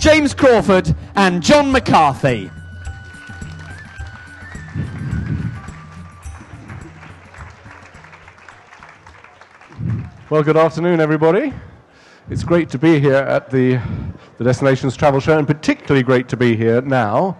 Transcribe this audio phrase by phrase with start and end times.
[0.00, 2.50] James Crawford and John McCarthy.
[10.30, 11.52] Well, good afternoon, everybody.
[12.30, 13.78] It's great to be here at the,
[14.38, 17.38] the Destinations Travel Show, and particularly great to be here now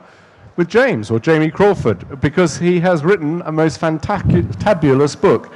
[0.56, 5.50] with James, or Jamie Crawford, because he has written a most fantabulous book,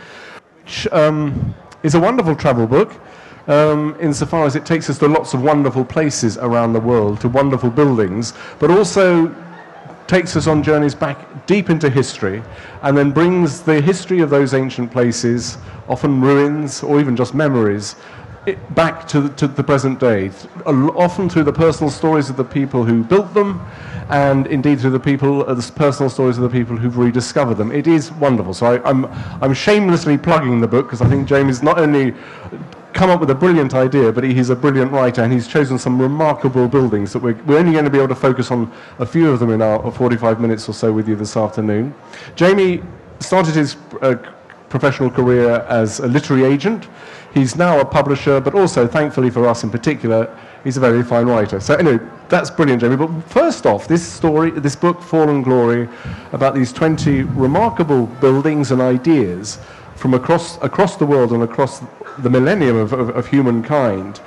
[0.63, 2.99] which um, is a wonderful travel book,
[3.47, 7.29] um, insofar as it takes us to lots of wonderful places around the world, to
[7.29, 9.35] wonderful buildings, but also
[10.07, 12.43] takes us on journeys back deep into history
[12.83, 15.57] and then brings the history of those ancient places,
[15.89, 17.97] often ruins or even just memories,
[18.47, 20.31] it, back to the, to the present day,
[20.67, 23.65] often through the personal stories of the people who built them
[24.11, 27.73] and indeed through the people, uh, the personal stories of the people who've rediscovered them.
[27.73, 28.53] It is wonderful.
[28.53, 29.07] So I, I'm,
[29.43, 32.15] I'm shamelessly plugging the book because I think James not only
[32.95, 36.01] come up with a brilliant idea, but he's a brilliant writer and he's chosen some
[36.01, 39.31] remarkable buildings that we're, we're only going to be able to focus on a few
[39.31, 41.93] of them in our 45 minutes or so with you this afternoon.
[42.37, 42.83] Jamie
[43.19, 44.15] started his uh,
[44.69, 46.89] professional career as a literary agent.
[47.33, 51.27] He's now a publisher, but also, thankfully for us in particular, he's a very fine
[51.27, 51.59] writer.
[51.59, 52.97] So anyway, that's brilliant, Jamie.
[52.97, 55.89] But first off, this story, this book, Fallen Glory,
[56.33, 59.59] about these 20 remarkable buildings and ideas
[59.97, 61.83] from across, across the world and across
[62.19, 64.21] the millennium of, of, of humankind.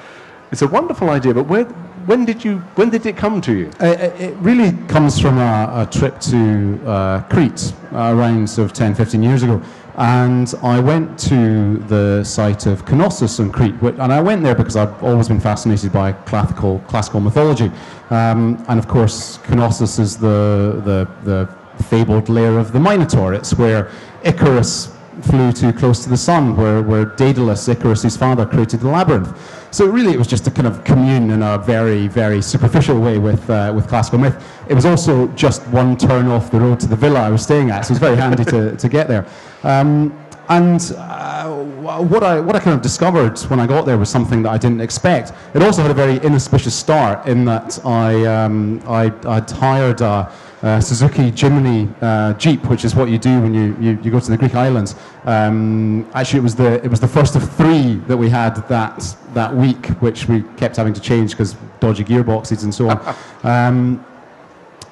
[0.51, 1.65] It's a wonderful idea, but where,
[2.07, 3.69] when did you when did it come to you?
[3.81, 8.73] Uh, it really comes from a, a trip to uh, Crete uh, around sort of
[8.73, 9.61] 10, 15 years ago.
[9.95, 14.75] And I went to the site of Knossos on Crete, and I went there because
[14.77, 17.71] I've always been fascinated by classical classical mythology.
[18.09, 23.33] Um, and of course, Knossos is the, the the fabled lair of the Minotaur.
[23.33, 23.91] It's where
[24.23, 29.35] Icarus flew too close to the sun, where, where Daedalus, Icarus' father, created the labyrinth.
[29.71, 33.17] So really, it was just a kind of commune in a very, very superficial way
[33.17, 34.43] with, uh, with classical myth.
[34.69, 37.69] It was also just one turn off the road to the villa I was staying
[37.69, 39.25] at, so it was very handy to, to get there.
[39.63, 40.17] Um,
[40.49, 44.43] and uh, what, I, what I kind of discovered when I got there was something
[44.43, 45.33] that I didn't expect.
[45.53, 50.31] It also had a very inauspicious start in that I, um, I, I'd hired a,
[50.63, 54.19] uh, Suzuki Jimny uh, Jeep, which is what you do when you, you, you go
[54.19, 54.95] to the Greek islands.
[55.25, 59.15] Um, actually, it was the it was the first of three that we had that
[59.33, 63.15] that week, which we kept having to change because dodgy gearboxes and so on.
[63.43, 64.05] um,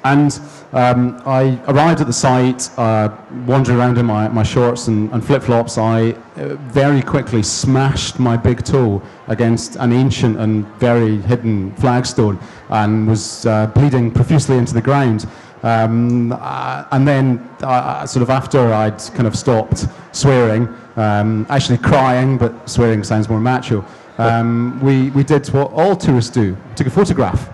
[0.06, 0.40] and
[0.74, 3.10] um, I arrived at the site, uh,
[3.48, 5.80] wandered around in my, my shorts and, and flip flops.
[5.80, 12.40] I uh, very quickly smashed my big toe against an ancient and very hidden flagstone
[12.70, 15.28] and was uh, bleeding profusely into the ground.
[15.64, 20.68] Um, uh, and then, uh, sort of after I'd kind of stopped swearing,
[20.98, 23.84] um, actually crying, but swearing sounds more macho,
[24.20, 27.50] um, we, we did what all tourists do took a photograph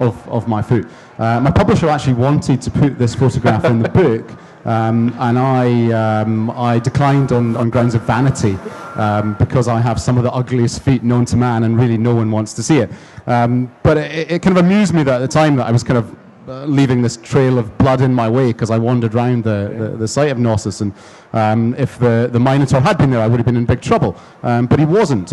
[0.00, 0.86] of, of my foot.
[1.18, 4.30] Uh, my publisher actually wanted to put this photograph in the book.
[4.66, 8.54] Um, and I, um, I declined on, on grounds of vanity
[8.96, 12.16] um, because I have some of the ugliest feet known to man and really no
[12.16, 12.90] one wants to see it.
[13.28, 15.84] Um, but it, it, kind of amused me that at the time that I was
[15.84, 16.16] kind of
[16.48, 19.96] uh, leaving this trail of blood in my wake as I wandered around the, the,
[19.98, 20.80] the site of Knossos.
[20.80, 20.92] And
[21.32, 24.16] um, if the, the Minotaur had been there, I would have been in big trouble.
[24.42, 25.32] Um, but he wasn't.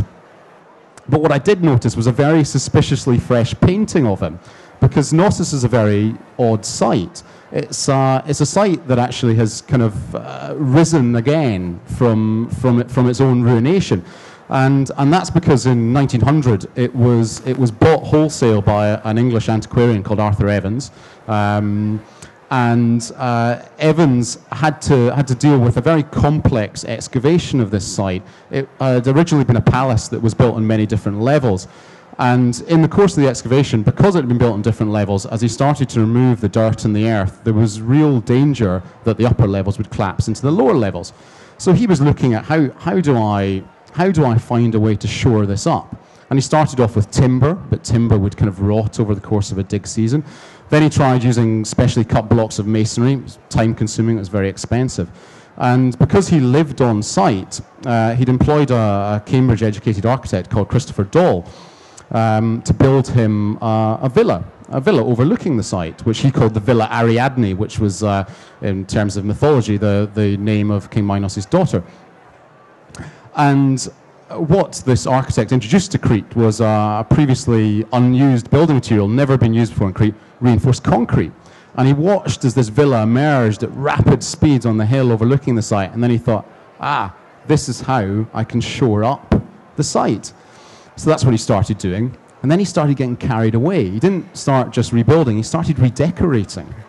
[1.09, 4.39] But what I did notice was a very suspiciously fresh painting of him,
[4.83, 7.23] because Knossos is a very odd site.
[7.53, 12.85] It's, uh, it's a site that actually has kind of uh, risen again from, from,
[12.89, 14.03] from its own ruination.
[14.49, 19.47] And, and that's because in 1900 it was, it was bought wholesale by an English
[19.47, 20.91] antiquarian called Arthur Evans.
[21.27, 22.03] Um,
[22.51, 27.87] and uh, Evans had to, had to deal with a very complex excavation of this
[27.87, 28.21] site.
[28.51, 31.67] It had originally been a palace that was built on many different levels.
[32.19, 35.25] And in the course of the excavation, because it had been built on different levels,
[35.25, 39.17] as he started to remove the dirt and the earth, there was real danger that
[39.17, 41.13] the upper levels would collapse into the lower levels.
[41.57, 43.63] So he was looking at how, how do I
[43.93, 45.95] how do I find a way to shore this up?
[46.29, 49.51] And he started off with timber, but timber would kind of rot over the course
[49.51, 50.23] of a dig season.
[50.69, 53.13] Then he tried using specially cut blocks of masonry.
[53.13, 55.11] It was time consuming, it was very expensive.
[55.57, 60.69] And because he lived on site, uh, he'd employed a, a Cambridge educated architect called
[60.69, 61.45] Christopher Doll
[62.11, 66.53] um, to build him uh, a villa, a villa overlooking the site, which he called
[66.53, 68.29] the Villa Ariadne, which was, uh,
[68.61, 71.83] in terms of mythology, the, the name of King Minos' daughter.
[73.35, 73.81] And
[74.29, 79.73] what this architect introduced to Crete was a previously unused building material, never been used
[79.73, 81.31] before in Crete, reinforced concrete.
[81.75, 85.61] And he watched as this villa emerged at rapid speeds on the hill overlooking the
[85.61, 85.91] site.
[85.91, 86.47] And then he thought,
[86.79, 87.15] ah,
[87.47, 89.33] this is how I can shore up
[89.75, 90.33] the site.
[90.95, 92.15] So that's what he started doing.
[92.41, 93.89] And then he started getting carried away.
[93.89, 96.73] He didn't start just rebuilding, he started redecorating.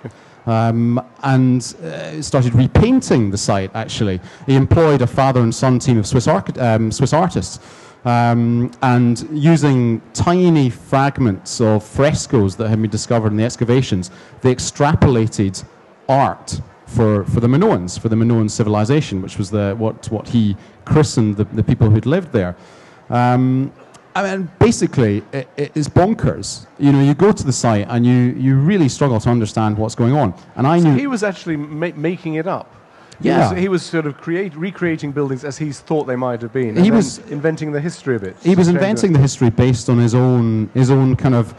[0.46, 4.20] Um, and uh, started repainting the site, actually.
[4.44, 7.60] He employed a father and son team of Swiss, um, Swiss artists.
[8.04, 14.10] Um, and using tiny fragments of frescoes that had been discovered in the excavations,
[14.42, 15.64] they extrapolated
[16.10, 20.56] art for, for the Minoans, for the Minoan civilization, which was the, what, what he
[20.84, 22.54] christened the, the people who'd lived there.
[23.08, 23.72] Um,
[24.16, 26.66] I mean, basically, it, it is bonkers.
[26.78, 29.96] You know, you go to the site and you, you really struggle to understand what's
[29.96, 30.34] going on.
[30.54, 32.72] And I so knew he was actually ma- making it up.
[33.20, 33.50] He Yeah.
[33.50, 36.76] was, he was sort of create, recreating buildings as he thought they might have been.
[36.76, 38.36] He was- inventing the history of it.
[38.42, 41.54] he was inventing the history based on his own his own kind of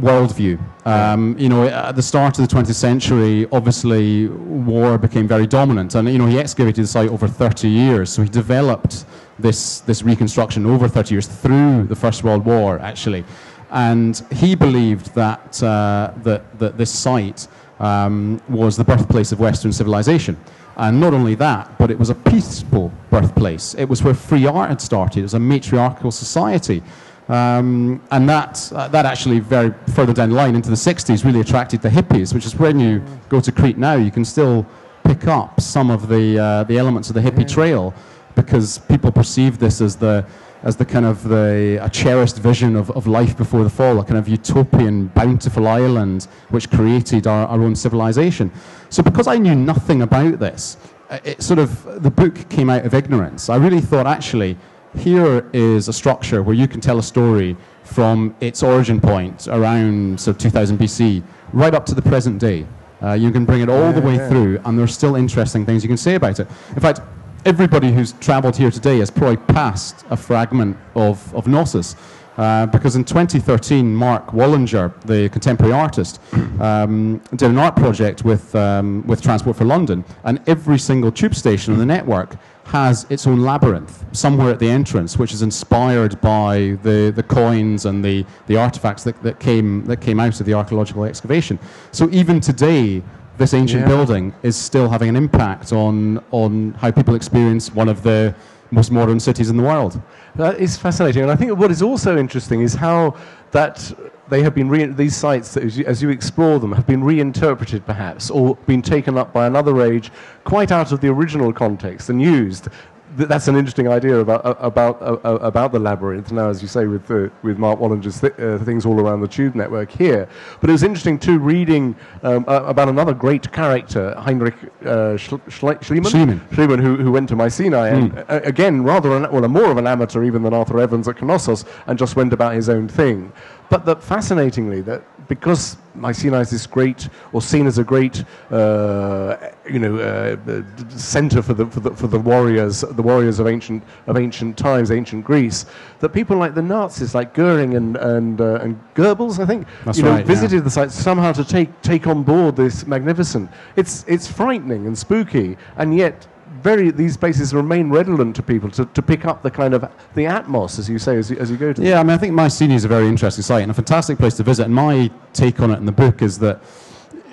[0.00, 0.58] worldview.
[0.84, 5.94] Um, you know, at the start of the 20th century, obviously war became very dominant,
[5.94, 9.04] and you know he excavated the site over 30 years, so he developed
[9.38, 13.24] this this reconstruction over 30 years through the First World War, actually,
[13.70, 17.48] and he believed that uh, that that this site
[17.80, 20.36] um, was the birthplace of Western civilization.
[20.76, 23.74] And not only that, but it was a peaceful birthplace.
[23.74, 25.20] It was where free art had started.
[25.20, 26.82] It was a matriarchal society.
[27.28, 31.40] Um, and that, uh, that actually, very further down the line into the 60s, really
[31.40, 34.66] attracted the hippies, which is when you go to Crete now, you can still
[35.04, 37.94] pick up some of the, uh, the elements of the hippie trail
[38.36, 40.24] because people perceive this as the,
[40.62, 44.04] as the kind of the, a cherished vision of, of life before the fall, a
[44.04, 48.52] kind of utopian, bountiful island which created our, our own civilization.
[48.90, 50.76] So because I knew nothing about this,
[51.10, 53.48] uh, it sort of, the book came out of ignorance.
[53.48, 54.56] I really thought, actually,
[54.98, 60.20] here is a structure where you can tell a story from its origin point around
[60.20, 61.22] so 2000 BC
[61.52, 62.66] right up to the present day.
[63.02, 64.28] Uh, you can bring it all the way yeah.
[64.28, 66.48] through, and there's still interesting things you can say about it.
[66.74, 67.00] In fact,
[67.46, 71.94] everybody who's travelled here today has probably passed a fragment of, of Knossos.
[72.36, 76.20] Uh, because in 2013, Mark Wallinger, the contemporary artist,
[76.60, 81.36] um, did an art project with, um, with Transport for London, and every single tube
[81.36, 86.20] station on the network has its own labyrinth somewhere at the entrance, which is inspired
[86.20, 90.46] by the, the coins and the, the artifacts that, that, came, that came out of
[90.46, 91.60] the archaeological excavation.
[91.92, 93.02] So even today,
[93.38, 93.88] this ancient Yeah.
[93.88, 98.34] building is still having an impact on, on how people experience one of the
[98.70, 100.00] most modern cities in the world.
[100.34, 103.14] That is fascinating, and I think what is also interesting is how
[103.52, 103.92] that
[104.28, 107.04] they have been re- these sites, that as, you, as you explore them, have been
[107.04, 110.10] reinterpreted perhaps, or been taken up by another age,
[110.44, 112.68] quite out of the original context and used.
[113.16, 116.68] Th- That's an interesting idea about uh, about uh, about the labyrinth now, as you
[116.68, 120.28] say, with uh, with Mark Wallinger's th- uh, things all around the tube network here.
[120.60, 125.40] But it was interesting too, reading um, uh, about another great character, Heinrich uh, Schl-
[125.48, 126.40] Schle- Schliemann, Schliemann.
[126.50, 129.78] Schliemann, who, who went to Mycenae, and uh, again, rather an, well, a more of
[129.78, 133.32] an amateur even than Arthur Evans at Knossos, and just went about his own thing.
[133.68, 139.36] But that fascinatingly, that because Mycenae is this great, or seen as a great, uh,
[139.68, 140.62] you know, uh,
[140.96, 144.90] center for the, for the for the warriors, the warriors of ancient of ancient times,
[144.90, 145.66] ancient Greece,
[145.98, 149.98] that people like the Nazis, like Goering and and uh, and Goebbels, I think, That's
[149.98, 150.26] you know, right, yeah.
[150.26, 153.50] visited the site somehow to take take on board this magnificent.
[153.74, 156.28] It's it's frightening and spooky, and yet
[156.62, 159.82] very these places remain redolent to people to, to pick up the kind of
[160.14, 161.80] the atmos, as you say, as you, as you go to.
[161.80, 161.88] them.
[161.88, 164.34] Yeah, I mean, I think Mycenae is a very interesting site and a fantastic place
[164.34, 164.66] to visit.
[164.66, 166.60] And my take on it in the book is that,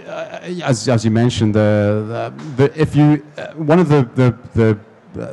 [0.06, 4.80] uh, as, as you mentioned, the, the, if you uh, one of the, the, the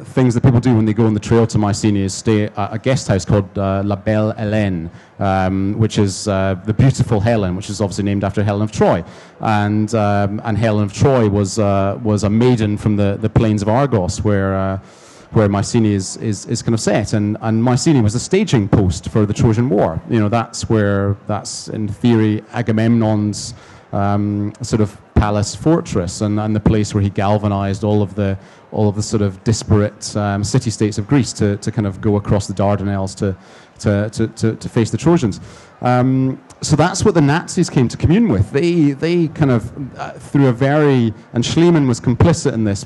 [0.05, 2.75] things that people do when they go on the trail to Mycenae is stay at
[2.75, 7.57] a guest house called uh, La Belle Hélène, um, which is uh, the beautiful Helen,
[7.57, 9.05] which is obviously named after Helen of Troy.
[9.41, 13.63] And, um, and Helen of Troy was, uh, was a maiden from the, the plains
[13.63, 14.79] of Argos, where uh,
[15.33, 17.13] where Mycenae is, is, is kind of set.
[17.13, 20.01] And, and Mycenae was a staging post for the Trojan War.
[20.11, 23.55] You know, that's where, that's in theory Agamemnon's
[23.93, 28.39] um, sort of palace fortress and, and the place where he galvanized all of the,
[28.73, 32.01] all of the sort of disparate um, city states of Greece to, to kind of
[32.01, 33.37] go across the Dardanelles to,
[33.81, 35.41] to, to, to, to face the Trojans.
[35.81, 38.51] Um, so that's what the Nazis came to commune with.
[38.53, 42.85] They, they kind of, uh, through a very, and Schliemann was complicit in this,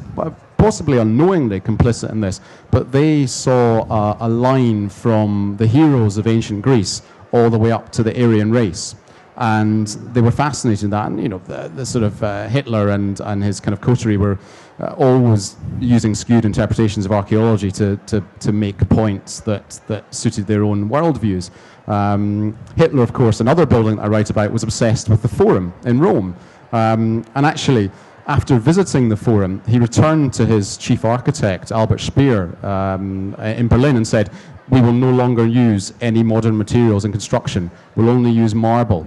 [0.56, 6.26] possibly unknowingly complicit in this, but they saw uh, a line from the heroes of
[6.26, 8.94] ancient Greece all the way up to the Aryan race.
[9.36, 11.06] And they were fascinated in that.
[11.06, 14.16] And, you know, the, the sort of uh, Hitler and, and his kind of coterie
[14.16, 14.38] were
[14.80, 20.46] uh, always using skewed interpretations of archaeology to, to, to make points that, that suited
[20.46, 21.50] their own worldviews.
[21.88, 25.74] Um, Hitler, of course, another building that I write about, was obsessed with the Forum
[25.84, 26.36] in Rome.
[26.72, 27.90] Um, and actually,
[28.26, 33.96] after visiting the Forum, he returned to his chief architect, Albert Speer, um, in Berlin
[33.96, 34.30] and said,
[34.70, 37.70] we will no longer use any modern materials in construction.
[37.96, 39.06] We'll only use marble.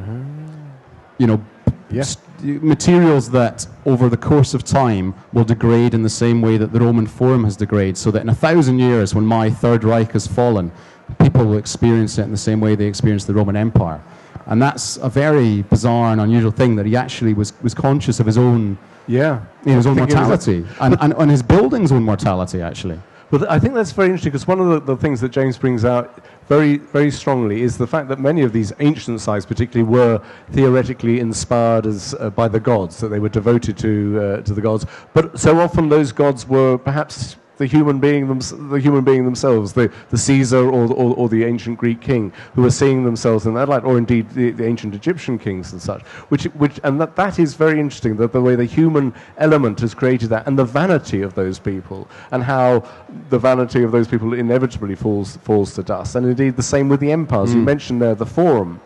[1.17, 1.41] You know,
[1.89, 2.03] Yeah.
[2.43, 6.79] materials that over the course of time will degrade in the same way that the
[6.79, 10.27] Roman Forum has degraded, so that in a thousand years, when my Third Reich has
[10.27, 10.71] fallen,
[11.19, 13.99] people will experience it in the same way they experienced the Roman Empire.
[14.45, 18.25] And that's a very bizarre and unusual thing that he actually was, was conscious of
[18.25, 19.39] his own, Yeah.
[19.65, 22.99] you know, his own mortality and, and, and his building's own mortality, actually.
[23.29, 25.83] Well, I think that's very interesting because one of the, the things that James brings
[25.83, 30.21] out very, very strongly is the fact that many of these ancient sites, particularly, were
[30.51, 34.61] theoretically inspired as, uh, by the gods, that they were devoted to, uh, to the
[34.61, 34.85] gods.
[35.13, 39.73] But so often those gods were perhaps the human being, thems- the human being themselves,
[39.73, 43.53] the, the Caesar or, or, or the ancient Greek king, who are seeing themselves in
[43.55, 46.01] that light, or indeed the, the ancient Egyptian kings and such.
[46.29, 49.93] Which, which, and that, that is very interesting, that the way the human element has
[49.93, 52.87] created that, and the vanity of those people, and how
[53.29, 56.15] the vanity of those people inevitably falls, falls to dust.
[56.15, 57.53] And indeed, the same with the empires.
[57.53, 57.65] You mm.
[57.65, 58.79] mentioned there the Forum.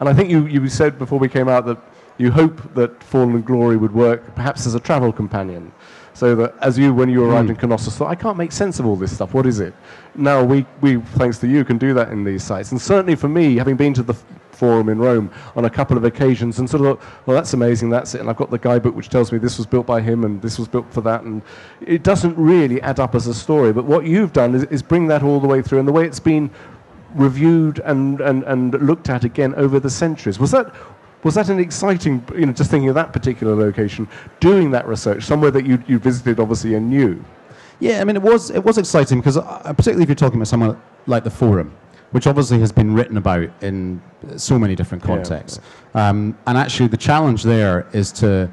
[0.00, 1.78] And I think you, you said before we came out that
[2.18, 5.72] you hope that Fallen Glory would work perhaps as a travel companion.
[6.16, 7.60] So that as you, when you arrived hmm.
[7.60, 9.34] in Knossos, thought, I can't make sense of all this stuff.
[9.34, 9.74] What is it?
[10.14, 12.72] Now we, we, thanks to you, can do that in these sites.
[12.72, 14.14] And certainly for me, having been to the
[14.50, 17.90] forum in Rome on a couple of occasions and sort of thought, well, that's amazing,
[17.90, 18.22] that's it.
[18.22, 20.58] And I've got the guidebook which tells me this was built by him and this
[20.58, 21.20] was built for that.
[21.20, 21.42] And
[21.82, 23.74] it doesn't really add up as a story.
[23.74, 25.80] But what you've done is, is bring that all the way through.
[25.80, 26.50] And the way it's been
[27.14, 30.38] reviewed and, and, and looked at again over the centuries.
[30.38, 30.74] Was that,
[31.26, 34.06] was that an exciting, you know, just thinking of that particular location,
[34.38, 37.22] doing that research, somewhere that you, you visited obviously and knew?
[37.80, 39.42] Yeah, I mean, it was it was exciting because, uh,
[39.76, 40.76] particularly if you're talking about somewhere
[41.08, 41.72] like the Forum,
[42.12, 44.00] which obviously has been written about in
[44.36, 45.08] so many different Yeah.
[45.16, 45.58] contexts,
[45.94, 48.48] um, and actually the challenge there is to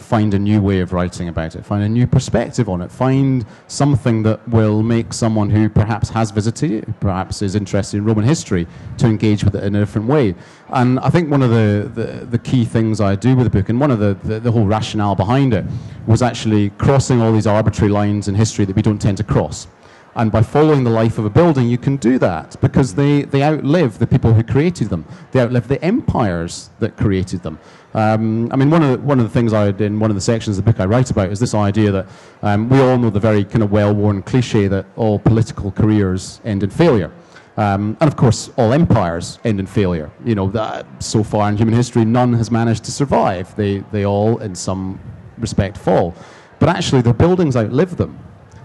[0.00, 3.44] find a new way of writing about it, find a new perspective on it, find
[3.66, 8.24] something that will make someone who perhaps has visited it, perhaps is interested in Roman
[8.24, 8.66] history,
[8.98, 10.34] to engage with it in a different way.
[10.68, 13.68] And I think one of the, the, the key things I do with the book,
[13.68, 15.64] and one of the, the, the whole rationale behind it,
[16.06, 19.66] was actually crossing all these arbitrary lines in history that we don't tend to cross.
[20.14, 23.42] And by following the life of a building, you can do that because they, they
[23.42, 25.04] outlive the people who created them.
[25.32, 27.58] They outlive the empires that created them.
[27.94, 30.20] Um, I mean, one of, the, one of the things I in one of the
[30.20, 32.06] sections of the book I write about is this idea that
[32.42, 36.40] um, we all know the very kind of well worn cliche that all political careers
[36.44, 37.10] end in failure.
[37.56, 40.10] Um, and of course, all empires end in failure.
[40.24, 43.54] You know, that, so far in human history, none has managed to survive.
[43.56, 45.00] They, they all, in some
[45.38, 46.14] respect, fall.
[46.60, 48.18] But actually, the buildings outlive them.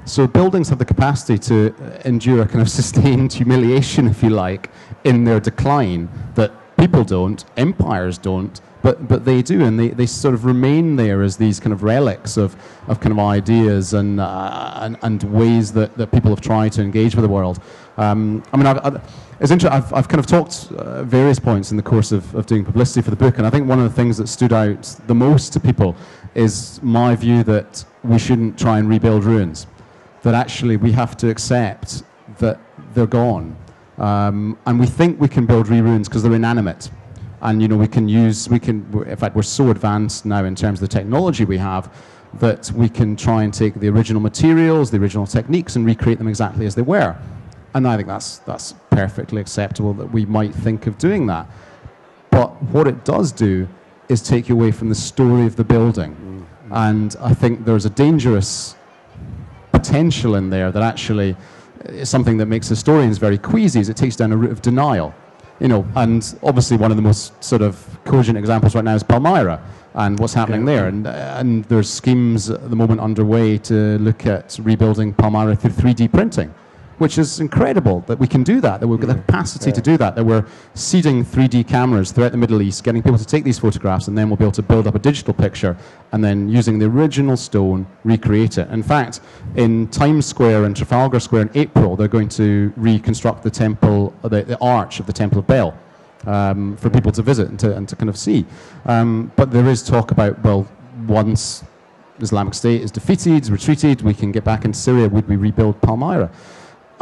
[0.05, 4.31] So buildings have the capacity to uh, endure a kind of sustained humiliation, if you
[4.31, 4.69] like,
[5.05, 10.05] in their decline that people don't, empires don't, but, but they do, and they, they
[10.05, 12.57] sort of remain there as these kind of relics of,
[12.89, 16.81] of kind of ideas and, uh, and, and ways that, that people have tried to
[16.81, 17.61] engage with the world.
[17.95, 21.71] Um, I mean, I've, I've, it's inter- I've, I've kind of talked uh, various points
[21.71, 23.85] in the course of, of doing publicity for the book, and I think one of
[23.85, 25.95] the things that stood out the most to people
[26.35, 29.65] is my view that we shouldn't try and rebuild ruins
[30.23, 32.03] that actually we have to accept
[32.39, 32.59] that
[32.93, 33.55] they're gone.
[33.97, 36.89] Um, and we think we can build re-ruins because they're inanimate.
[37.41, 40.55] And you know we can use we can in fact we're so advanced now in
[40.55, 41.93] terms of the technology we have
[42.39, 46.27] that we can try and take the original materials, the original techniques, and recreate them
[46.27, 47.15] exactly as they were.
[47.75, 51.45] And I think that's that's perfectly acceptable that we might think of doing that.
[52.31, 53.67] But what it does do
[54.09, 56.47] is take you away from the story of the building.
[56.71, 58.75] And I think there's a dangerous
[59.73, 61.35] potential in there that actually
[61.85, 65.13] is something that makes historians very queasy is it takes down a route of denial.
[65.59, 69.03] You know, and obviously one of the most sort of cogent examples right now is
[69.03, 69.61] Palmyra
[69.93, 70.87] and what's happening there.
[70.87, 75.71] And, uh, and there's schemes at the moment underway to look at rebuilding Palmyra through
[75.71, 76.53] 3D printing,
[77.03, 79.97] which is incredible that we can do that, that we've got the capacity to do
[79.97, 83.59] that, that we're seeding 3D cameras throughout the Middle East, getting people to take these
[83.59, 85.75] photographs, and then we'll be able to build up a digital picture
[86.13, 88.69] and then using the original stone, recreate it.
[88.69, 89.19] In fact,
[89.57, 94.43] in Times Square and Trafalgar Square in April, they're going to reconstruct the temple, the,
[94.43, 95.77] the arch of the Temple of Bel.
[96.25, 98.45] Um, for people to visit and to, and to kind of see.
[98.85, 100.65] Um, but there is talk about, well,
[101.05, 101.65] once
[102.19, 106.31] Islamic State is defeated, retreated, we can get back into Syria, would we rebuild Palmyra?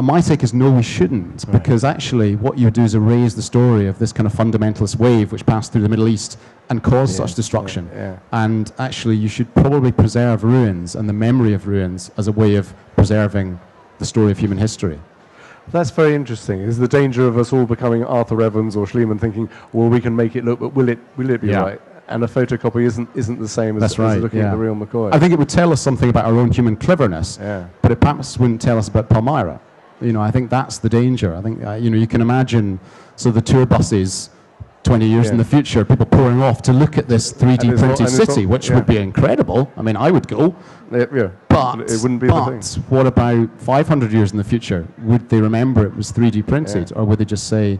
[0.02, 3.44] And my take is no, we shouldn't, because actually what you do is erase the
[3.44, 6.40] story of this kind of fundamentalist wave which passed through the Middle East
[6.72, 7.88] and caused Yeah, such destruction.
[7.94, 8.18] yeah, yeah.
[8.32, 12.56] And actually, you should probably preserve ruins and the memory of ruins as a way
[12.56, 13.60] of preserving
[14.00, 15.00] the story of human history.
[15.72, 16.62] That's very interesting.
[16.62, 20.16] Is the danger of us all becoming Arthur Evans or Schliemann thinking, well, we can
[20.16, 21.62] make it look, but will it, will it be Yeah.
[21.62, 21.82] right?
[22.08, 24.74] And a photocopy isn't, isn't the same as, That's as right, looking at the real
[24.76, 25.14] McCoy.
[25.14, 27.68] I think it would tell us something about our own human cleverness, Yeah.
[27.84, 29.60] but it perhaps wouldn't tell us about Palmyra.
[30.02, 31.36] You know, I think that's the danger.
[31.36, 32.80] I think uh, you know you can imagine
[33.16, 34.30] so the tour buses.
[34.84, 35.34] 20 years Yeah.
[35.34, 38.10] in the future, people pouring off to look at this 3D And it's all- printed
[38.10, 38.76] city, which yeah.
[38.78, 39.72] would be incredible.
[39.78, 40.56] I mean, I would go.
[40.92, 41.28] Yeah.
[41.50, 44.88] But, it wouldn't be the but what about 500 years in the future?
[45.04, 47.80] Would they remember it was 3D printed, or would they just say,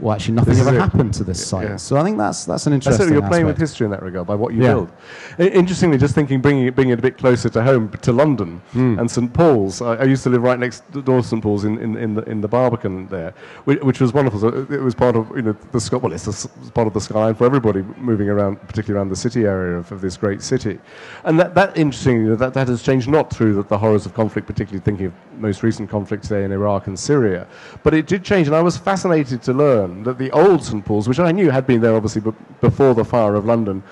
[0.00, 1.68] well, actually, nothing This ever happened to this site?
[1.68, 1.76] yeah.
[1.76, 3.06] So I think that's that's an interesting.
[3.06, 4.72] said you're playing with history in that regard by what you Yeah.
[4.74, 4.90] build.
[5.38, 8.98] Interestingly, just thinking, bringing it, bringing it a bit closer to home, to London Hmm.
[8.98, 9.80] and St Paul's.
[9.82, 12.22] I, I used to live right next door to St Paul's in, in, in, the,
[12.22, 14.40] in the Barbican there, which, which was wonderful.
[14.40, 15.98] So it was part of you know the.
[16.00, 16.26] Well, it's
[16.70, 20.00] part of the skyline for everybody moving around, particularly around the city area of, of
[20.00, 20.78] this great city.
[21.24, 24.46] And that, that interestingly, that, that has changed not through the, the horrors of conflict,
[24.46, 27.46] particularly thinking of most recent conflicts there in Iraq and Syria,
[27.82, 28.46] but it did change.
[28.46, 31.66] And I was fascinated to learn that the old St Paul's, which I knew had
[31.66, 32.22] been there obviously
[32.60, 33.82] before the fire of London,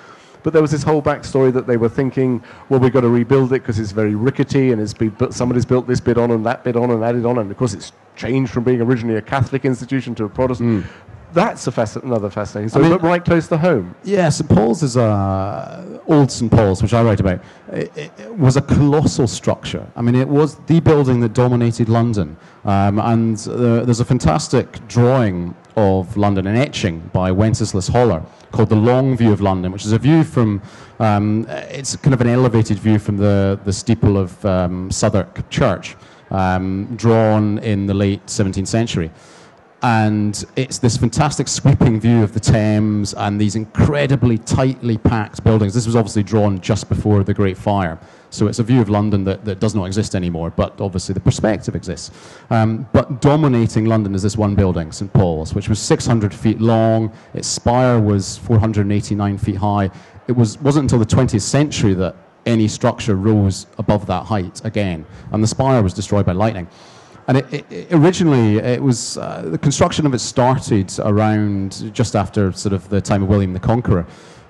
[0.43, 3.51] but there was this whole backstory that they were thinking, well, we've got to rebuild
[3.51, 6.45] it because it's very rickety and it's been, but somebody's built this bit on and
[6.45, 9.21] that bit on and added on, and of course it's changed from being originally a
[9.21, 10.85] Catholic institution to a Protestant.
[11.31, 12.69] That's a fasc- another fascinating.
[12.69, 12.89] So, Hmm.
[12.89, 13.93] mean- but right close to home.
[14.03, 17.39] Yeah, St Paul's is a old St Paul's, which I write about.
[17.71, 19.85] It, it- it was a colossal structure.
[19.95, 24.79] I mean, it was the building that dominated London, um, and uh, there's a fantastic
[24.87, 28.21] drawing of London, an etching by Wenceslas Hollar
[28.51, 30.61] called "The Long View of London," which is a view from.
[30.99, 35.95] Um, it's kind of an elevated view from the the steeple of um, Southwark Church,
[36.31, 39.11] um, drawn in the late 17th century
[39.81, 45.73] and it's this fantastic sweeping view of the Thames and these incredibly tightly packed buildings.
[45.73, 47.97] This was obviously drawn just before the Great Fire,
[48.29, 51.19] so it's a view of London that, that does not exist anymore, but obviously the
[51.19, 52.11] perspective exists.
[52.49, 57.11] Um, but dominating London is this one building, St Paul's, which was 600 feet long.
[57.33, 59.89] Its spire was 489 feet high.
[60.27, 65.05] It was, wasn't until the 20th century that any structure rose above that height again,
[65.31, 66.67] and the spire was destroyed by lightning.
[67.27, 72.51] And it, it, originally, it was uh, the construction of it started around just after
[72.53, 74.07] sort of the time of William the Conqueror.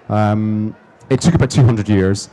[0.07, 0.75] Um,
[1.09, 2.29] it took about 200 years.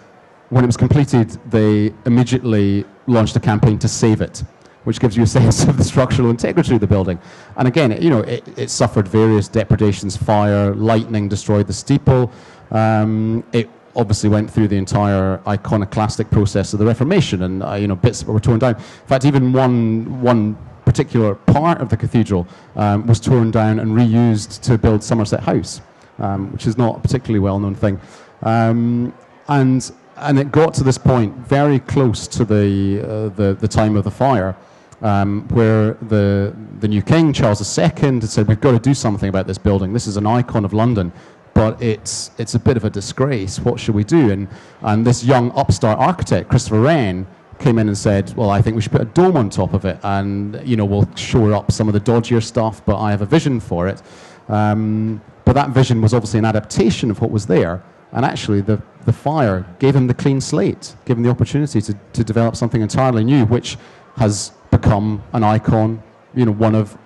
[0.50, 4.44] When it was completed, they immediately launched a campaign to save it,
[4.84, 7.18] which gives you a sense of the structural integrity of the building.
[7.56, 12.30] And again, you know, it, it suffered various depredations, fire, lightning destroyed the steeple.
[12.70, 17.88] Um, it obviously went through the entire iconoclastic process of the Reformation, and uh, you
[17.88, 18.76] know bits were torn down.
[18.76, 23.90] In fact, even one one particular part of the cathedral um, was torn down and
[23.92, 25.80] reused to build Somerset House,
[26.18, 28.00] um, which is not a particularly well-known thing.
[28.42, 29.12] Um,
[29.48, 33.96] and and it got to this point very close to the uh, the, the time
[33.96, 34.56] of the fire.
[35.02, 39.28] Um, where the the new king Charles II had said we've got to do something
[39.28, 39.92] about this building.
[39.92, 41.12] This is an icon of London
[41.56, 43.58] but it's it's a bit of a disgrace.
[43.58, 44.30] What should we do?
[44.30, 44.46] And
[44.82, 47.26] and this young upstart architect, Christopher Wren,
[47.58, 49.86] came in and said, well, I think we should put a dome on top of
[49.86, 52.84] it, and you know we'll shore up some of the dodgier stuff.
[52.84, 54.02] But I have a vision for it.
[54.48, 57.82] Um, but that vision was obviously an adaptation of what was there.
[58.12, 61.94] And actually, the, the fire gave him the clean slate, gave him the opportunity to,
[62.12, 63.76] to develop something entirely new, which
[64.16, 66.02] has become an icon,
[66.34, 66.96] you know, one of,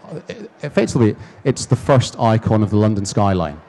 [0.62, 3.60] effectively, it's the first icon of the London skyline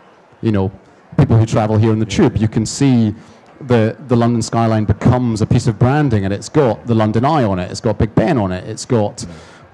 [0.42, 0.72] you know,
[1.18, 3.14] people who travel here in the tube, you can see
[3.62, 7.44] the, the London skyline becomes a piece of branding and it's got the London Eye
[7.44, 9.26] on it, it's got Big Ben on it, it's got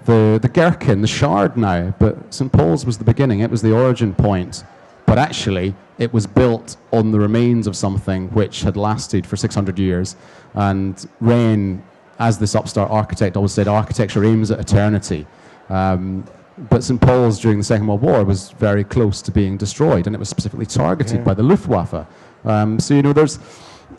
[0.06, 1.94] the, the Gherkin, the Shard now.
[1.98, 2.52] But St.
[2.52, 4.64] Paul's was the beginning, it was the origin point.
[5.08, 9.80] But actually, it was built on the remains of something which had lasted for 600
[9.80, 10.16] years.
[10.54, 11.82] And Wren,
[12.20, 15.26] as this upstart architect, always said architecture aims at eternity.
[15.70, 16.24] Um,
[16.70, 17.00] but St.
[17.00, 20.30] Paul's during the Second World War was very close to being destroyed, and it was
[20.30, 21.24] specifically targeted Yeah.
[21.24, 22.06] by the Luftwaffe.
[22.46, 23.40] Um, so you know, there's.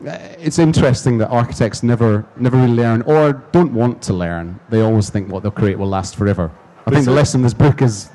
[0.06, 4.60] uh, It's interesting that architects never, never really learn, or don't want to learn.
[4.70, 6.50] They always think what they'll create will last forever.
[6.86, 8.10] I think the lesson in this book is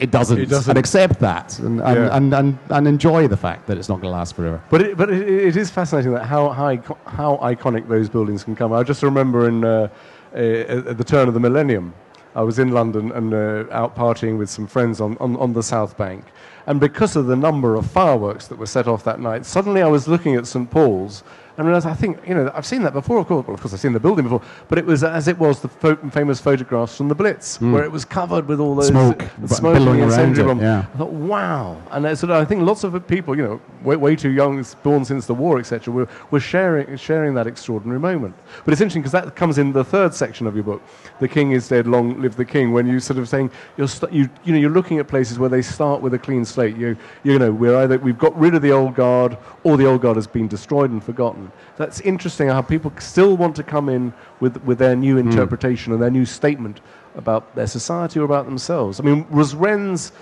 [0.00, 0.70] it doesn't, It doesn't.
[0.70, 2.16] and accept that, and, and, Yeah.
[2.16, 4.60] and, and, and enjoy the fact that it's not going to last forever.
[4.70, 8.56] But it, but it, it is fascinating that how, how, how iconic those buildings can
[8.56, 8.72] come.
[8.72, 9.88] I just remember in uh,
[10.34, 11.92] uh, at the turn of the millennium,
[12.34, 15.62] I was in London and uh, out partying with some friends on, on, on the
[15.62, 16.24] South Bank.
[16.66, 19.88] And because of the number of fireworks that were set off that night, suddenly I
[19.88, 20.70] was looking at St.
[20.70, 21.24] Paul's
[21.60, 23.46] and realized, I think, you know, I've seen that before, of course.
[23.46, 25.68] Well, of course, I've seen the building before, but it was as it was the
[25.68, 29.48] pho- famous photographs from the Blitz, where it was covered with all those Smoke, the
[29.48, 30.86] smoke billowing around it, yeah.
[30.94, 31.76] I thought, wow.
[31.90, 34.64] And uh, sort of, I think lots of people, you know, way, way too young,
[34.82, 38.34] born since the war, etc., were, were sharing, sharing that extraordinary moment.
[38.64, 40.80] But it's interesting because that comes in the third section of your book,
[41.20, 44.14] "The King is Dead, Long Live the King." When you sort of saying you're, st-
[44.14, 46.76] you, you know, you're looking at places where they start with a clean slate.
[46.78, 50.00] You, you know, we're either we've got rid of the old guard, or the old
[50.00, 51.49] guard has been destroyed and forgotten.
[51.76, 55.28] That's interesting how people still want to come in with, with their new Hmm.
[55.30, 56.80] interpretation and their new statement
[57.16, 59.00] about their society or about themselves.
[59.00, 60.12] I mean, was Wren's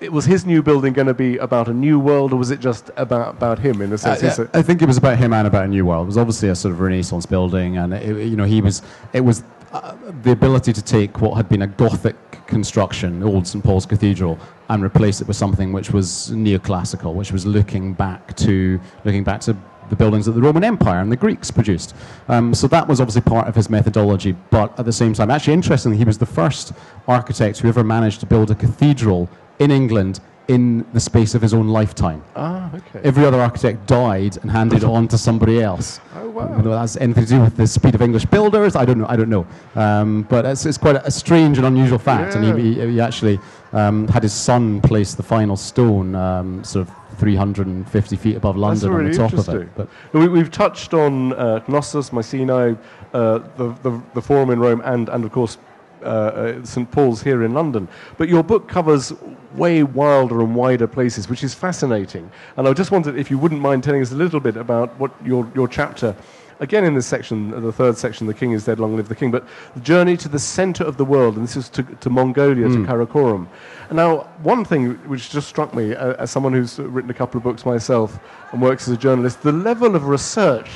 [0.00, 2.58] it was his new building going to be about a new world, or was it
[2.58, 4.22] just about, about him in a sense?
[4.38, 6.04] Uh, it- I think it was about him and about a new world.
[6.04, 8.80] It was obviously a sort of Renaissance building, and it, you know he was.
[9.12, 13.62] It was uh, the ability to take what had been a Gothic construction, old St
[13.62, 18.80] Paul's Cathedral, and replace it with something which was neoclassical, which was looking back to
[19.04, 19.56] looking back to
[19.88, 21.94] the buildings that the Roman Empire and the Greeks produced.
[22.28, 25.54] Um, so that was obviously part of his methodology, but at the same time, actually
[25.54, 26.72] interestingly, he was the first
[27.08, 29.28] architect who ever managed to build a cathedral
[29.58, 32.22] in England in the space of his own lifetime.
[32.34, 33.00] ah, okay.
[33.04, 36.00] Every other architect died and handed it on to somebody else.
[36.40, 36.56] Wow.
[36.56, 39.06] Whether that has anything to do with the speed of English builders, I don't know.
[39.08, 39.46] I don't know.
[39.74, 42.34] Um, but it's, it's quite a, strange and unusual fact.
[42.34, 43.38] And he, he, he actually
[43.72, 48.82] um, had his son place the final stone, um, sort of 350 feet above That's
[48.82, 49.68] London on the top of it.
[49.76, 52.76] But we, we've touched on uh, Knossos, Mycenae,
[53.12, 55.58] uh, the, the, the Forum in Rome, and, and of course
[56.02, 57.88] uh, uh, St Paul's here in London.
[58.18, 59.12] But your book covers
[59.54, 62.30] way wilder and wider places, which is fascinating.
[62.56, 65.12] And I just wondered if you wouldn't mind telling us a little bit about what
[65.24, 66.14] your, your chapter.
[66.60, 69.14] Again, in this section, uh, the third section, The King is Dead, Long Live the
[69.14, 72.10] King, but the journey to the center of the world, and this is to, to
[72.10, 73.48] Mongolia, to Karakorum.
[73.88, 77.38] And now, one thing which just struck me, uh, as someone who's written a couple
[77.38, 78.20] of books myself
[78.52, 80.70] and works as a journalist, the level of research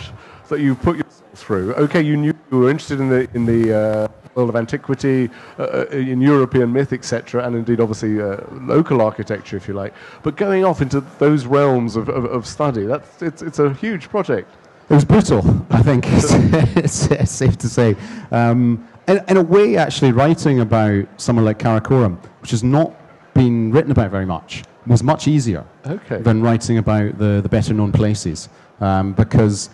[0.48, 1.74] that you put yourself through.
[1.74, 5.62] Okay, you knew you were interested in the in the uh, world of antiquity, uh,
[5.62, 9.94] uh, in European myth, etc., and indeed, obviously, uh, local architecture, if you like.
[10.22, 14.08] But going off into those realms of, of, of study, that's it's, it's a huge
[14.08, 14.50] project.
[14.90, 17.96] It was brutal, I think, it's, it's safe to say.
[18.30, 22.92] Um, in, in a way, actually, writing about someone like Karakorum, which has not
[23.34, 26.18] been written about very much, was much easier Okay.
[26.18, 28.48] than writing about the, the better known places
[28.80, 29.70] um, because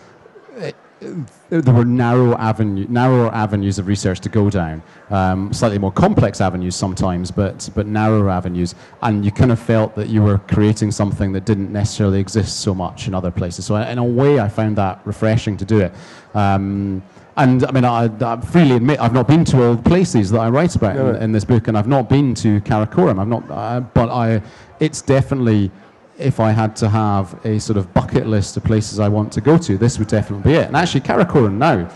[1.49, 6.39] there were narrow avenue, narrower avenues of research to go down, um, slightly more complex
[6.39, 8.75] avenues sometimes, but, but narrower avenues.
[9.01, 12.75] And you kind of felt that you were creating something that didn't necessarily exist so
[12.75, 13.65] much in other places.
[13.65, 15.93] So, in a way, I found that refreshing to do it.
[16.35, 17.01] Um,
[17.37, 20.39] and I mean, I, I freely admit I've not been to all the places that
[20.39, 23.19] I write about No, in, in this book, and I've not been to Karakorum.
[23.19, 24.41] I've not, uh, but I,
[24.79, 25.71] it's definitely
[26.21, 29.41] if I had to have a sort of bucket list of places I want to
[29.41, 30.67] go to, this would definitely be it.
[30.67, 31.89] And actually, Karakorum now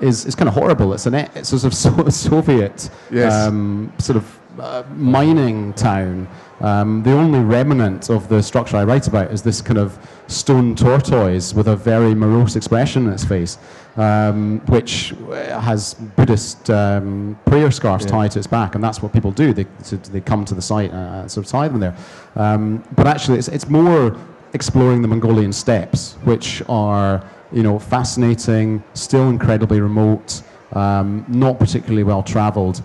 [0.00, 0.92] is, is kind of horrible.
[0.94, 3.32] It's an it's a sort of Soviet Yes.
[3.32, 6.28] um, sort of uh, mining town.
[6.62, 9.98] Um, the only remnant of the structure I write about is this kind of
[10.28, 13.58] stone tortoise with a very morose expression in its face,
[13.96, 19.12] um, which uh, has Buddhist um, prayer scarves tied to its back, and that's what
[19.12, 19.52] people do.
[19.52, 21.96] They, so they come to the site and uh, sort of tie them there.
[22.36, 24.16] Um, but actually, it's, it's more
[24.54, 32.04] exploring the Mongolian steppes, which are you know fascinating, still incredibly remote, um, not particularly
[32.04, 32.82] well travelled.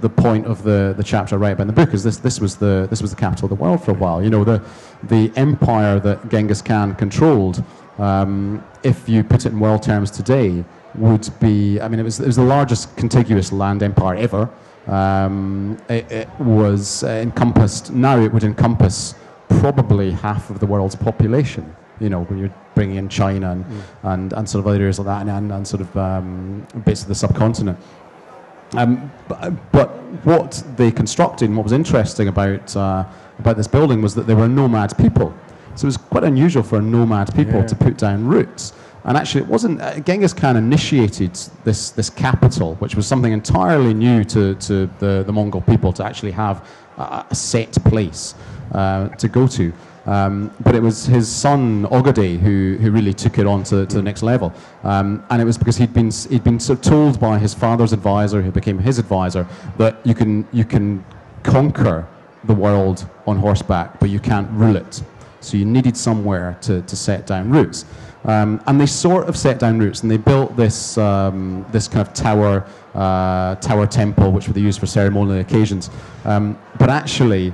[0.00, 2.40] The point of the, the chapter I write about in the book is this: this
[2.40, 4.22] was the this was the capital of the world for a while.
[4.22, 4.62] You know, the
[5.04, 7.62] the empire that Genghis Khan controlled.
[7.98, 10.64] Um, if you put it in world terms today,
[10.94, 14.48] would be I mean, it was it was the largest contiguous land empire ever.
[14.86, 18.18] Um, it, it was uh, encompassed now.
[18.20, 19.14] It would encompass
[19.48, 21.74] probably half of the world's population.
[22.00, 23.64] You know, when you're bringing in China and,
[24.02, 27.02] and, and sort of other areas like that, and, and, and sort of um, bits
[27.02, 27.78] of the subcontinent.
[28.76, 29.88] Um, but, but
[30.24, 33.04] what they constructed and what was interesting about, uh,
[33.38, 35.34] about this building was that they were nomad people.
[35.74, 37.66] So it was quite unusual for nomad people Yeah.
[37.66, 38.72] to put down roots.
[39.04, 39.80] And actually, it wasn't.
[39.82, 45.24] Uh, Genghis Khan initiated this, this capital, which was something entirely new to, to the,
[45.26, 46.64] the Mongol people to actually have
[46.98, 48.34] a, a set place
[48.72, 49.72] uh, to go to.
[50.06, 53.96] Um, but it was his son Ogedei who, who really took it on to, to
[53.96, 54.52] the next level.
[54.82, 57.92] Um, and it was because he'd been, he'd been sort of told by his father's
[57.92, 59.46] advisor, who became his advisor,
[59.78, 61.04] that you can, you can
[61.44, 62.06] conquer
[62.44, 65.02] the world on horseback, but you can't rule it.
[65.40, 67.84] So you needed somewhere to, to set down roots.
[68.24, 72.06] Um, and they sort of set down roots, and they built this, um, this kind
[72.06, 75.90] of tower, uh, tower temple, which they used for ceremonial occasions.
[76.24, 77.52] Um, but actually,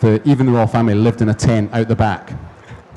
[0.00, 2.32] the, even the royal family lived in a tent out the back.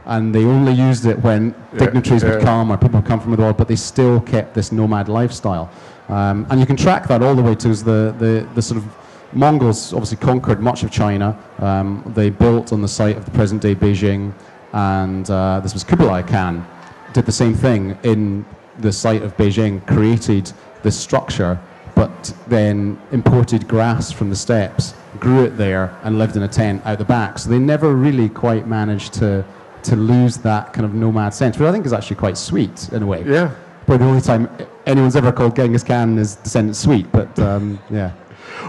[0.05, 2.35] And they only used it when Yeah, dignitaries yeah.
[2.35, 5.07] would come or people would come from the world, but they still kept this nomad
[5.07, 5.69] lifestyle.
[6.07, 8.85] Um, and you can track that all the way to the, the, the sort of
[9.33, 11.37] Mongols obviously conquered much of China.
[11.59, 14.33] Um, they built on the site of the present day Beijing,
[14.73, 16.65] and uh, this was Kublai Khan,
[17.13, 18.43] did the same thing in
[18.79, 21.59] the site of Beijing, created this structure,
[21.93, 26.81] but then imported grass from the steppes, grew it there, and lived in a tent
[26.85, 27.39] out the back.
[27.39, 29.45] So they never really quite managed to
[29.81, 33.01] to lose that kind of nomad sense, which I think is actually quite sweet in
[33.01, 33.23] a way.
[33.25, 33.55] Yeah.
[33.85, 34.49] Probably the only time
[34.85, 38.11] anyone's ever called Genghis Khan is descendant sweet, but um, yeah.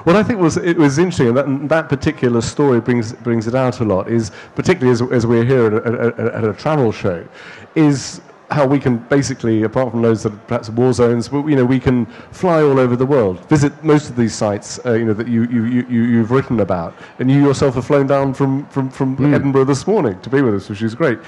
[0.04, 3.54] What I think was it was interesting, and that, that particular story brings brings it
[3.54, 4.08] out a lot.
[4.08, 7.26] Is particularly as, as we're here at a, at, a, at a travel show,
[7.74, 11.54] is how we can basically, apart from those that are perhaps war zones, but, you
[11.54, 15.04] know, we can fly all over the world, visit most of these sites, uh, you
[15.04, 16.94] know, that you, you, you, you've written about.
[17.20, 19.34] And you yourself have flown down from, from, from mm.
[19.34, 21.18] Edinburgh this morning to be with us, which is great.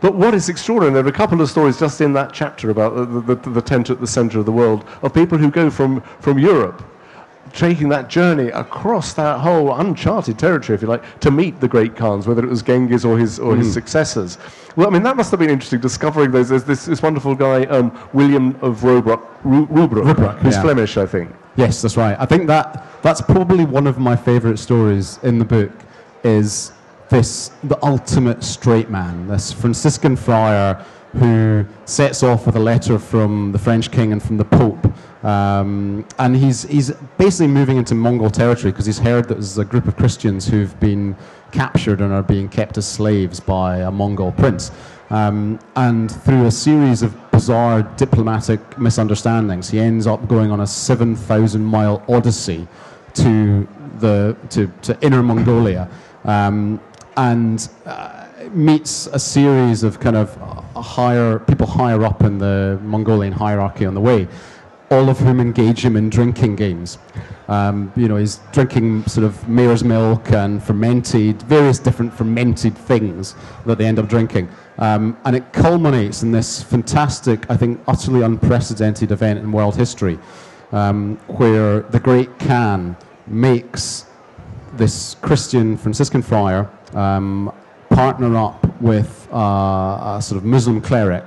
[0.00, 2.94] But what is extraordinary, there are a couple of stories just in that chapter about
[2.94, 6.00] the, the, the, tent at the center of the world of people who go from,
[6.20, 6.82] from Europe
[7.54, 11.94] taking that journey across that whole uncharted territory, if you like, to meet the great
[11.96, 13.58] Khans, whether it was Genghis or his, or mm.
[13.58, 14.38] his successors.
[14.76, 16.48] Well, I mean, that must have been interesting discovering those.
[16.48, 20.62] There's this, this wonderful guy, um, William of Robrock, Rubruck, who's yeah.
[20.62, 21.30] Flemish, I think.
[21.56, 22.16] Yes, that's right.
[22.18, 25.70] I think that that's probably one of my favourite stories in the book.
[26.24, 26.72] Is
[27.08, 33.52] this the ultimate straight man, this Franciscan friar who sets off with a letter from
[33.52, 34.86] the French king and from the Pope.
[35.24, 39.64] Um, and he's, he's basically moving into Mongol territory because he's heard that there's a
[39.64, 41.16] group of Christians who've been
[41.52, 44.70] captured and are being kept as slaves by a Mongol prince.
[45.10, 50.66] Um, and through a series of bizarre diplomatic misunderstandings, he ends up going on a
[50.66, 52.66] 7,000 mile odyssey
[53.14, 55.88] to, the, to, to Inner Mongolia
[56.24, 56.80] um,
[57.16, 58.13] and uh,
[58.52, 60.34] meets a series of kind of
[60.76, 64.28] higher people higher up in the Mongolian hierarchy on the way,
[64.90, 66.98] all of whom engage him in drinking games.
[67.48, 73.34] Um, you know, he's drinking sort of mare's milk and fermented, various different fermented things
[73.66, 74.48] that they end up drinking.
[74.78, 80.18] Um, and it culminates in this fantastic, I think, utterly unprecedented event in world history,
[80.72, 84.06] um, where the great Khan makes
[84.72, 87.52] this Christian Franciscan friar um,
[87.94, 91.24] partner up with uh, a sort of Muslim cleric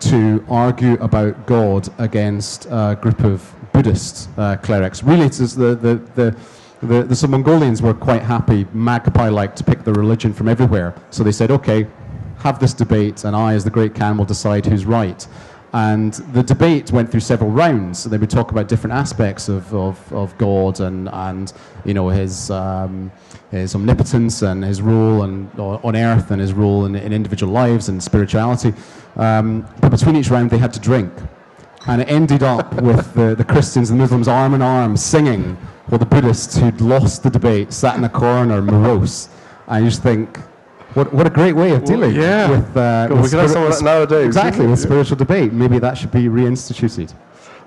[0.00, 5.02] to argue about God against a group of Buddhist uh, clerics.
[5.02, 6.36] Really, it's the, the, the,
[6.86, 10.94] the, the Mongolians were quite happy, magpie-like, to pick the religion from everywhere.
[11.10, 11.86] So they said, okay,
[12.38, 15.26] have this debate, and I, as the great Khan, will decide who's right.
[15.72, 17.98] And the debate went through several rounds.
[17.98, 21.52] So they would talk about different aspects of, of, of God and, and
[21.84, 23.12] you know, his, um,
[23.50, 27.88] his omnipotence and his role and, on earth and his role in, in individual lives
[27.90, 28.72] and spirituality.
[29.16, 31.12] Um, but between each round, they had to drink.
[31.86, 35.98] And it ended up with the, the Christians and Muslims arm in arm singing, while
[35.98, 39.28] the Buddhists who'd lost the debate sat in a corner morose.
[39.66, 40.38] And you just think,
[40.94, 42.50] what, what a great way of dealing well, yeah.
[42.50, 44.26] with, uh, with, we can have some of that nowadays.
[44.26, 45.52] Exactly, with spiritual debate.
[45.52, 47.14] Maybe that should be reinstituted.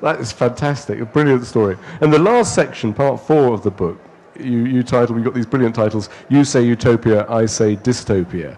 [0.02, 1.78] That is fantastic, a brilliant story.
[2.02, 4.00] And the last section, part four of the book,
[4.40, 6.10] you, you titled, we've got these brilliant titles.
[6.30, 8.58] You say utopia, I say dystopia.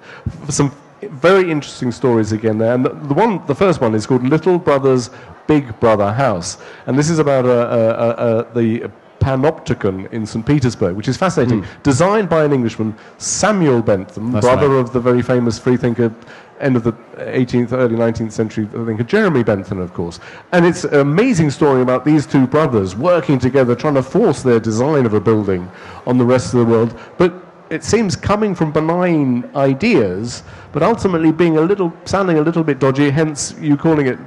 [0.50, 2.74] Some very interesting stories again there.
[2.74, 5.10] And the, the, one, the first one is called Little Brother's
[5.48, 6.58] Big Brother House.
[6.88, 8.92] And this is about a, a, a, the
[9.24, 10.46] Panopticon in St.
[10.46, 11.62] Petersburg, which is fascinating.
[11.62, 11.84] Mm.
[11.84, 14.80] Designed by an Englishman, Samuel Bentham, That's brother right.
[14.80, 16.14] of the very famous freethinker,
[16.60, 20.20] end of the 18th, early 19th century thinker, Jeremy Bentham, of course.
[20.52, 24.60] And it's an amazing story about these two brothers working together, trying to force their
[24.60, 25.70] design of a building
[26.06, 27.00] on the rest of the world.
[27.18, 27.34] But
[27.70, 32.80] it seems coming from benign ideas, but ultimately being a little, sounding a little bit
[32.80, 34.20] dodgy, hence you calling it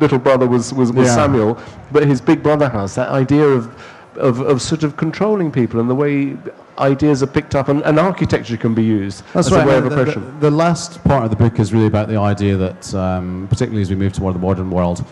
[0.00, 1.14] little brother was, was, was yeah.
[1.14, 1.58] Samuel,
[1.90, 3.74] but his big brother has that idea of
[4.16, 6.36] of, of sort of controlling people and the way
[6.78, 9.64] ideas are picked up and, and architecture can be used That's as right.
[9.64, 10.24] a way of the, oppression.
[10.40, 13.82] The, the, last part of the book is really about the idea that, um, particularly
[13.82, 15.04] as we move toward the modern world,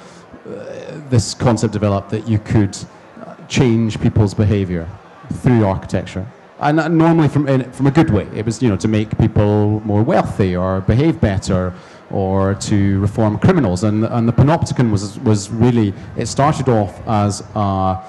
[0.47, 2.77] uh, this concept developed that you could
[3.49, 4.89] change people's behavior
[5.35, 6.27] through architecture.
[6.61, 8.29] And normally from, in, from a good way.
[8.35, 11.73] It was, you know, to make people more wealthy or behave better
[12.11, 13.83] or to reform criminals.
[13.83, 18.03] And, and the Panopticon was, was really, it started off as a,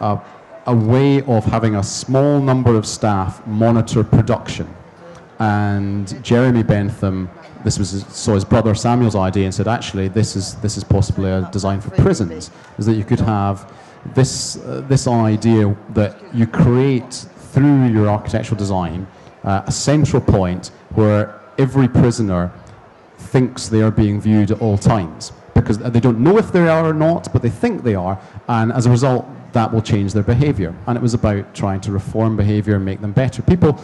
[0.00, 0.20] a,
[0.66, 4.68] a way of having a small number of staff monitor production.
[5.38, 7.30] And Jeremy Bentham,
[7.64, 11.30] this was saw his brother Samuel's idea and said, actually, this is this is possibly
[11.30, 13.72] a design for prisons, is that you could have
[14.14, 17.12] this uh, this idea that you create
[17.52, 19.06] through your architectural design
[19.44, 22.52] uh, a central point where every prisoner
[23.18, 26.86] thinks they are being viewed at all times because they don't know if they are
[26.86, 30.22] or not, but they think they are, and as a result, that will change their
[30.22, 30.74] behavior.
[30.86, 33.42] And it was about trying to reform behavior and make them better.
[33.42, 33.80] People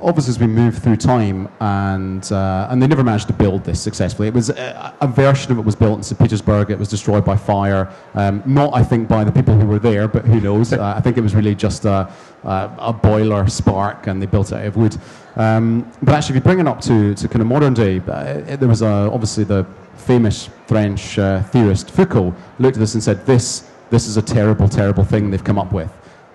[0.00, 3.80] obviously, as we move through time, and uh, and they never managed to build this
[3.80, 4.28] successfully.
[4.28, 6.18] It was a, a, version of it was built in St.
[6.18, 6.70] Petersburg.
[6.70, 7.90] It was destroyed by fire.
[8.14, 10.72] Um, not, I think, by the people who were there, but who knows?
[10.72, 12.12] uh, I think it was really just a,
[12.44, 14.96] a, a, boiler spark, and they built it out of wood.
[15.36, 18.56] Um, but actually, if you bring it up to, to kind of modern day, uh,
[18.56, 19.66] there was obviously the
[19.96, 24.68] famous French uh, theorist Foucault looked at this and said, "This this is a terrible,
[24.68, 25.92] terrible thing they've come up with."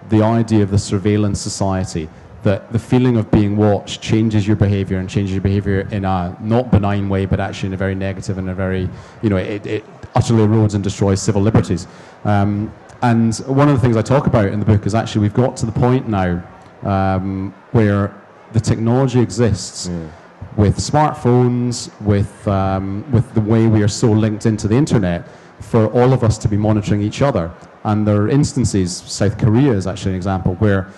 [0.10, 2.10] The idea of the surveillance society
[2.44, 6.36] that the feeling of being watched changes your behavior and changes your behavior in a
[6.42, 8.90] not benign way, but actually in a very negative and a very,
[9.22, 9.86] you know, it, it
[10.16, 11.88] utterly erodes and destroys civil liberties.
[12.26, 15.34] Um, and one of the things I talk about in the book is actually we've
[15.34, 16.44] got to the point now
[16.84, 18.14] um, where
[18.54, 19.88] the technology exists.
[19.88, 20.10] Yeah.
[20.58, 25.28] With smartphones, with, um, with the way we are so linked into the internet,
[25.62, 27.52] for all of us to be monitoring each other.
[27.84, 30.92] And there are instances, South Korea is actually an example, where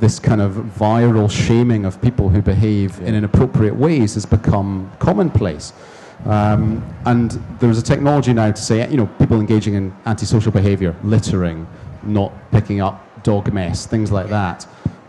[0.00, 3.08] this kind of viral shaming of people who behave yeah.
[3.08, 5.72] in inappropriate ways has become commonplace.
[6.24, 10.96] Um, and there's a technology now to say, you know, people engaging in antisocial behavior,
[11.04, 11.66] littering,
[12.02, 14.66] not picking up dog mess, things like that.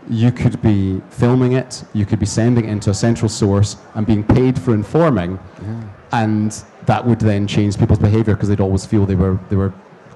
[0.08, 4.06] You could be filming it, you could be sending it into a central source and
[4.06, 5.82] being paid for informing, yeah.
[6.12, 9.72] and that would then change people's behavior because they'd always feel they were, they were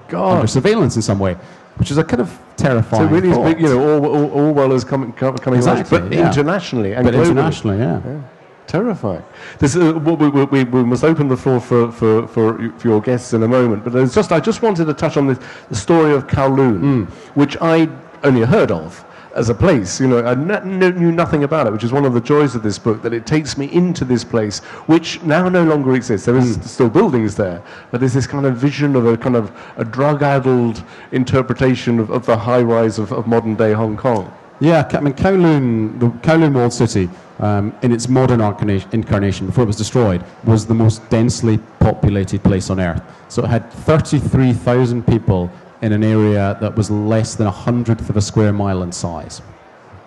[0.09, 0.33] God.
[0.35, 1.37] under surveillance in some way
[1.77, 3.07] which is a kind of terrifying.
[3.07, 6.27] So really, big, you know, all, all, Orwell is coming coming exactly, but yeah.
[6.27, 7.25] internationally and but globally.
[7.25, 8.01] internationally, yeah.
[8.05, 8.21] yeah.
[8.67, 9.23] Terrifying.
[9.59, 13.33] This, uh, we, we, we, must open the floor for, for, for, for, your guests
[13.33, 16.27] in a moment, but just I just wanted to touch on this, the story of
[16.27, 17.09] Kowloon, mm.
[17.35, 17.89] which I
[18.23, 19.03] only heard of
[19.33, 19.99] as a place.
[19.99, 22.63] You know, I n- knew nothing about it, which is one of the joys of
[22.63, 26.25] this book, that it takes me into this place, which now no longer exists.
[26.25, 26.63] There is mm.
[26.63, 30.83] still buildings there, but there's this kind of vision of a kind of a drug-addled
[31.11, 34.31] interpretation of, of the high-rise of, of modern-day Hong Kong.
[34.59, 39.67] Yeah, I mean, Kowloon, the Kowloon Walled City, um, in its modern incarnation, before it
[39.67, 43.01] was destroyed, was the most densely populated place on Earth.
[43.27, 45.51] So it had 33,000 people
[45.83, 49.39] in an area that was less than a hundredth of a square mile in size,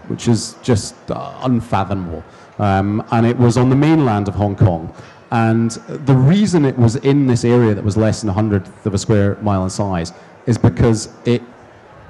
[0.09, 2.25] which is just uh, unfathomable.
[2.59, 4.93] Um, and it was on the mainland of Hong Kong.
[5.31, 5.73] And
[6.07, 8.99] the reason it was in this area that was less than a hundredth of a
[8.99, 10.15] square mile in size
[10.47, 11.43] is because it,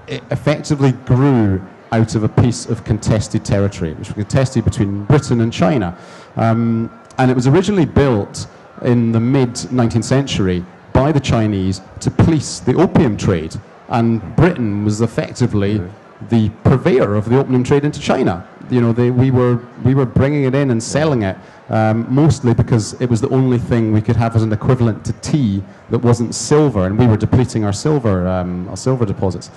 [0.07, 5.41] it effectively grew out of a piece of contested territory, which was contested between Britain
[5.41, 5.99] and China.
[6.37, 8.47] Um, and it was originally built
[8.83, 10.65] in the mid 19th century
[10.97, 13.55] by the Chinese to police the opium trade.
[13.89, 15.83] And Britain was effectively
[16.31, 18.49] the purveyor of the opium trade into China.
[18.71, 21.37] You know, they, we, were, we were bringing it in and selling it,
[21.69, 25.13] um, mostly because it was the only thing we could have as an equivalent to
[25.21, 29.51] tea that wasn't silver, and we were depleting our silver, um, our silver deposits.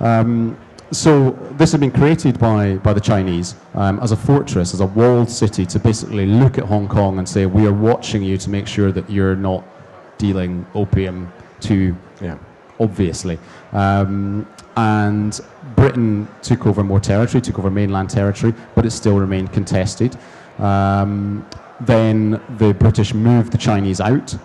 [0.00, 0.56] Um,
[0.92, 4.86] so this had been created by, by the Chinese um, as a fortress, as a
[4.86, 8.48] walled city to basically look at Hong Kong and say, we are watching you to
[8.48, 9.62] make sure that you're not
[10.18, 12.38] dealing opium to, yeah.
[12.80, 13.38] obviously.
[13.72, 15.40] Um, and
[15.74, 20.16] Britain took over more territory, took over mainland territory, but it still remained contested.
[20.58, 21.46] Um,
[21.80, 24.36] then the British moved the Chinese out,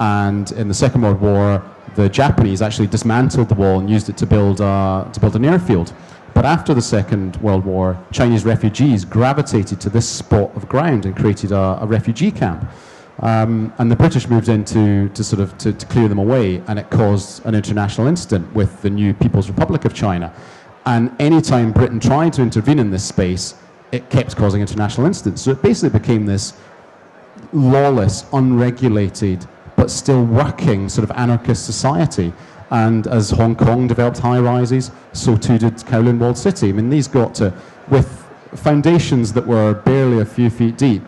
[0.00, 1.62] and in the Second World War,
[1.94, 5.44] the Japanese actually dismantled the wall and used it to build a, to build an
[5.44, 5.92] airfield.
[6.34, 11.14] But after the Second World War, Chinese refugees gravitated to this spot of ground and
[11.14, 12.68] created a, a refugee camp.
[13.20, 16.62] Um, and the British moved in to, to sort of to, to, clear them away,
[16.66, 20.32] and it caused an international incident with the new People's Republic of China.
[20.86, 23.54] And anytime Britain tried to intervene in this space,
[23.92, 25.42] it kept causing international incidents.
[25.42, 26.54] So it basically became this
[27.52, 29.46] lawless, unregulated,
[29.76, 32.32] but still working sort of anarchist society.
[32.70, 36.70] And as Hong Kong developed high rises, so too did Kowloon Walled City.
[36.70, 37.52] I mean, these got to,
[37.88, 41.02] with foundations that were barely a few feet deep,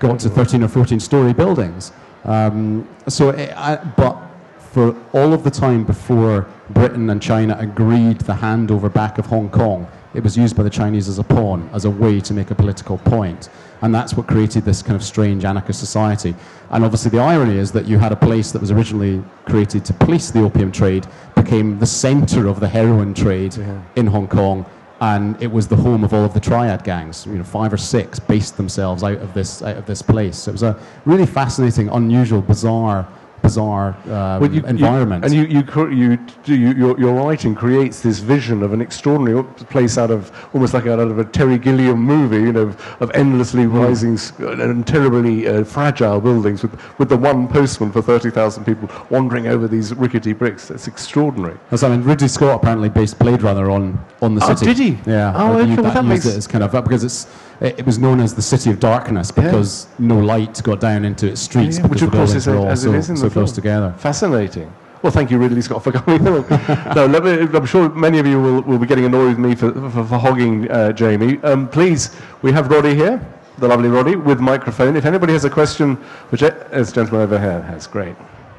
[0.00, 1.92] got to 13 or 14 story buildings.
[2.24, 4.18] Um, so, it, I, but
[4.58, 9.48] for all of the time before Britain and China agreed the handover back of Hong
[9.50, 12.50] Kong, it was used by the Chinese as a pawn, as a way to make
[12.50, 13.48] a political point.
[13.82, 16.34] And that's what created this kind of strange anarchist society.
[16.70, 19.94] And obviously, the irony is that you had a place that was originally created to
[19.94, 23.82] police the opium trade, became the center of the heroin trade yeah.
[23.96, 24.66] in Hong Kong,
[25.00, 27.26] and it was the home of all of the triad gangs.
[27.26, 30.36] You know, five or six based themselves out of this out of this place.
[30.36, 33.08] So it was a really fascinating, unusual, bizarre
[33.42, 35.24] bizarre um, well, you, environment.
[35.32, 39.42] You, and you, you, you, you, your, your writing creates this vision of an extraordinary
[39.70, 43.64] place out of almost like out of a Terry Gilliam movie, you know, of endlessly
[43.64, 43.72] mm.
[43.72, 44.18] rising
[44.60, 49.68] and terribly uh, fragile buildings with, with the one postman for 30,000 people wandering over
[49.68, 50.70] these rickety bricks.
[50.70, 51.58] It's extraordinary.
[51.70, 54.52] That's, I mean, Ridley Scott apparently based Blade Runner on, on the city.
[54.52, 54.90] oh, city.
[54.90, 55.10] did he?
[55.10, 55.32] Yeah.
[55.34, 56.26] Oh, okay, well, that makes...
[56.26, 57.26] it as kind of, because it's,
[57.60, 61.28] it, it was known as the City of Darkness because no light got down into
[61.28, 63.16] its streets Yeah, because which of course is a- all as it so, is in
[63.16, 63.54] so the close film.
[63.56, 63.94] together.
[63.98, 64.72] Fascinating.
[65.02, 66.46] Well, thank you, Ridley Scott, for coming along.
[66.94, 69.54] no, let me, I'm sure many of you will, will be getting annoyed with me
[69.54, 71.38] for, for, for hogging uh, Jamie.
[71.42, 73.18] Um, please, we have Roddy here,
[73.56, 74.96] the lovely Roddy, with microphone.
[74.96, 75.96] If anybody has a question,
[76.28, 78.14] which this gentleman over here has, great.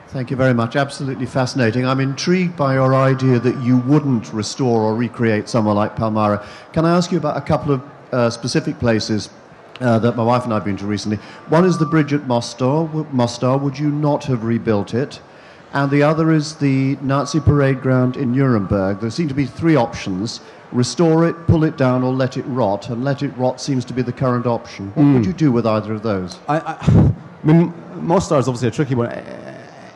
[0.08, 0.76] Thank you very much.
[0.76, 1.86] Absolutely fascinating.
[1.86, 6.46] I'm intrigued by your idea that you wouldn't restore or recreate somewhere like Palmyra.
[6.74, 7.82] Can I ask you about a couple of
[8.12, 9.30] uh, specific places
[9.80, 11.18] uh, that my wife and I have been to recently?
[11.50, 12.88] One is the bridge at Mostar.
[13.12, 13.58] Mostar.
[13.58, 15.22] Would you not have rebuilt it?
[15.74, 19.00] And the other is the Nazi parade ground in Nuremberg.
[19.00, 20.42] There seem to be three options
[20.72, 22.90] restore it, pull it down, or let it rot.
[22.90, 24.92] And let it rot seems to be the current option.
[24.96, 26.40] What would you do with either of those?
[26.48, 29.10] I, I, I mean, Mostar is obviously a tricky one.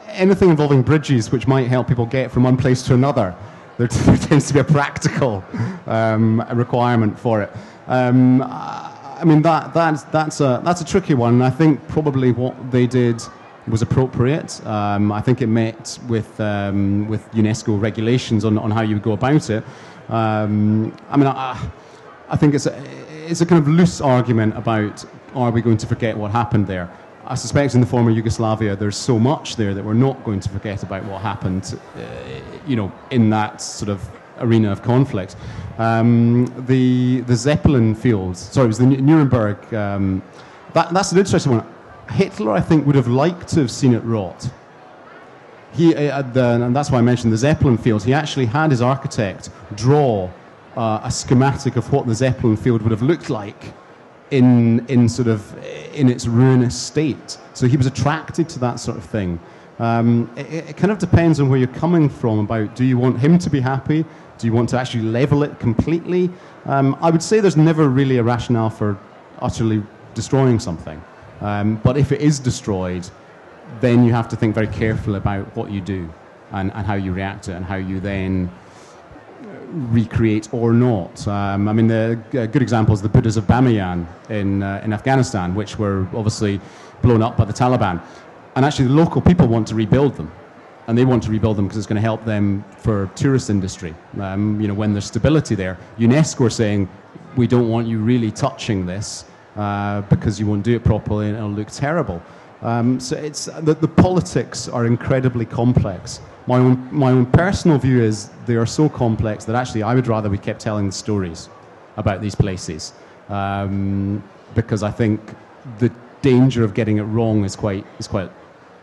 [0.09, 3.35] Anything involving bridges which might help people get from one place to another,
[3.77, 5.43] there, there tends to be a practical
[5.87, 7.51] um, requirement for it.
[7.87, 11.41] Um, I mean, that, that's, that's, a, that's a tricky one.
[11.41, 13.21] I think probably what they did
[13.67, 14.65] was appropriate.
[14.65, 19.03] Um, I think it met with, um, with UNESCO regulations on, on how you would
[19.03, 19.63] go about it.
[20.09, 21.71] Um, I mean, I,
[22.29, 22.83] I think it's a,
[23.25, 26.89] it's a kind of loose argument about are we going to forget what happened there?
[27.25, 30.49] I suspect in the former Yugoslavia there's so much there that we're not going to
[30.49, 32.01] forget about what happened, uh,
[32.67, 34.07] you know, in that sort of
[34.39, 35.35] arena of conflict.
[35.77, 40.23] Um, the, the Zeppelin fields, sorry, it was the Nuremberg, um,
[40.73, 41.65] that, that's an interesting one.
[42.09, 44.49] Hitler, I think, would have liked to have seen it rot
[45.75, 48.03] he, uh, the, and that's why I mentioned the Zeppelin fields.
[48.03, 50.29] He actually had his architect draw
[50.77, 53.73] uh, a schematic of what the Zeppelin field would have looked like
[54.31, 55.55] in, in sort of
[55.93, 57.37] in its ruinous state.
[57.53, 59.39] So he was attracted to that sort of thing.
[59.79, 63.19] Um, it, it kind of depends on where you're coming from about do you want
[63.19, 64.05] him to be happy?
[64.37, 66.29] Do you want to actually level it completely?
[66.65, 68.97] Um, I would say there's never really a rationale for
[69.39, 71.01] utterly destroying something.
[71.41, 73.07] Um, but if it is destroyed,
[73.81, 76.09] then you have to think very carefully about what you do
[76.51, 78.49] and, and how you react to it and how you then
[79.71, 81.27] recreate or not.
[81.27, 84.93] Um, I mean, the a good example is the Buddhas of Bamiyan in, uh, in
[84.93, 86.61] Afghanistan, which were obviously
[87.01, 88.01] blown up by the Taliban.
[88.55, 90.31] And actually, the local people want to rebuild them.
[90.87, 93.95] And they want to rebuild them because it's going to help them for tourist industry.
[94.19, 96.87] Um, you know, when there's stability there, UNESCO are saying,
[97.35, 99.25] we don't want you really touching this
[99.55, 102.21] uh, because you won't do it properly and it'll look terrible.
[102.61, 106.21] Um, so it's, the, the politics are incredibly complex.
[106.47, 110.07] My own, my own personal view is they are so complex that actually I would
[110.07, 111.49] rather we kept telling the stories
[111.97, 112.93] about these places
[113.29, 115.21] um, because I think
[115.79, 115.91] the
[116.21, 118.31] danger of getting it wrong is quite, is quite,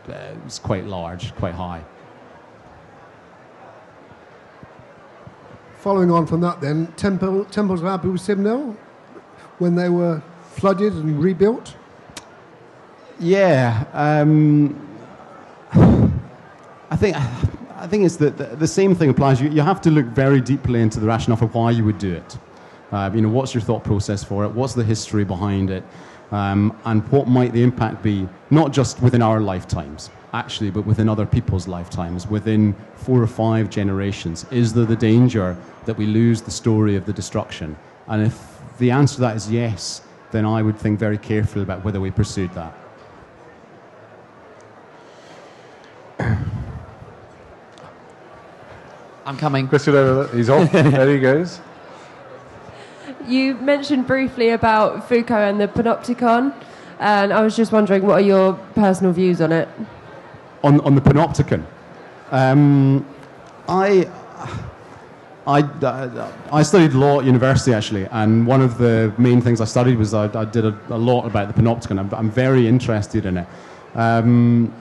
[0.09, 1.83] uh, is quite large, quite high.
[5.77, 8.75] Following on from that, then, temple, temples of Abu Simbel,
[9.59, 10.21] when they were
[10.53, 11.75] flooded and rebuilt.
[13.19, 14.79] Yeah, um,
[15.73, 19.41] I think I think it's the, the, the same thing applies.
[19.41, 22.13] You, you have to look very deeply into the rationale for why you would do
[22.13, 22.37] it.
[22.93, 24.51] Uh, you know, what's your thought process for it?
[24.51, 25.83] What's the history behind it?
[26.31, 31.07] Um, and what might the impact be, not just within our lifetimes, actually, but within
[31.07, 34.45] other people's lifetimes, within four or five generations?
[34.51, 35.55] Is there the danger
[35.85, 37.77] that we lose the story of the destruction?
[38.07, 40.01] And if the answer to that is yes,
[40.31, 42.73] then I would think very carefully about whether we pursued that.
[49.25, 49.67] I'm coming.
[49.67, 50.71] Christian over there, he's off.
[50.71, 51.59] there he goes.
[53.27, 56.53] You mentioned briefly about Foucault and the Panopticon,
[56.99, 59.67] and I was just wondering what are your personal views on it?
[60.63, 61.65] on, on the panopticon.
[62.31, 63.05] Um,
[63.67, 64.09] I,
[65.45, 69.97] I, I studied law at university actually, and one of the main things I studied
[69.97, 71.99] was I, I did a, a lot about the panopticon.
[71.99, 73.47] I'm, I'm very interested in it.
[73.95, 74.73] Um,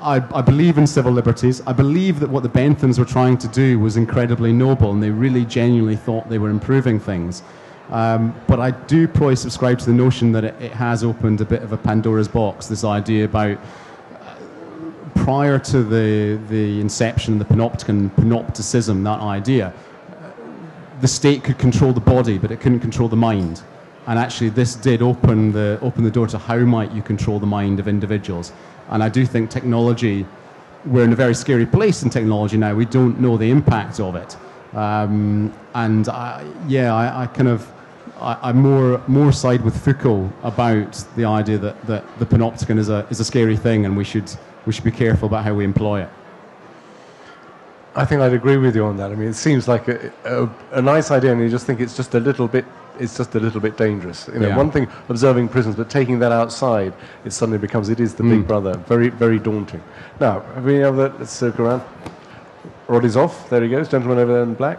[0.00, 1.62] I, I believe in civil liberties.
[1.66, 5.10] I believe that what the Benthams were trying to do was incredibly noble, and they
[5.10, 7.42] really genuinely thought they were improving things.
[7.90, 11.44] Um, but I do probably subscribe to the notion that it, it has opened a
[11.44, 13.58] bit of a Pandora's box, this idea about
[15.28, 19.74] prior to the, the inception of the panopticon, panopticism, that idea,
[21.02, 23.62] the state could control the body, but it couldn't control the mind.
[24.06, 27.46] And actually, this did open the, open the door to how might you control the
[27.46, 28.52] mind of individuals.
[28.90, 30.26] And I do think technology,
[30.84, 32.74] we're in a very scary place in technology now.
[32.74, 34.36] We don't know the impact of it.
[34.74, 37.70] Um, and I, yeah, I, I kind of,
[38.20, 42.88] I, I more, more side with Foucault about the idea that, that the panopticon is
[42.88, 44.30] a, is a scary thing and we should,
[44.66, 46.08] we should be careful about how we employ it.
[47.94, 49.10] I think I'd agree with you on that.
[49.10, 51.96] I mean, it seems like a, a, a nice idea, and you just think it's
[51.96, 52.64] just a little bit.
[52.98, 54.28] It's just a little bit dangerous.
[54.32, 54.56] You know, Yeah.
[54.56, 56.92] one thing observing prisons, but taking that outside,
[57.24, 58.30] it suddenly becomes it is the Hmm.
[58.30, 58.74] big brother.
[58.86, 59.80] Very, very daunting.
[60.20, 61.18] Now, have we have that?
[61.18, 61.82] Let's circle around.
[62.88, 63.48] Roddy's off.
[63.50, 63.88] There he goes.
[63.88, 64.78] Gentleman over there in black.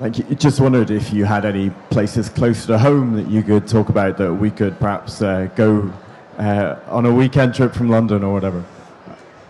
[0.00, 0.24] Thank you.
[0.36, 4.16] Just wondered if you had any places close to home that you could talk about
[4.18, 5.90] that we could perhaps uh, go
[6.38, 8.62] uh, on a weekend trip from London or whatever.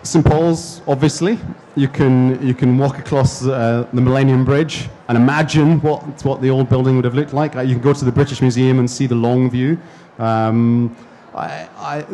[0.02, 1.38] St Paul's, obviously.
[1.74, 6.50] You can you can walk across uh, the Millennium Bridge and imagine what what the
[6.50, 7.56] old building would have looked like.
[7.56, 9.78] Uh, you can go to the British Museum and see the long view.
[10.18, 10.96] Um,
[11.34, 12.06] I, I,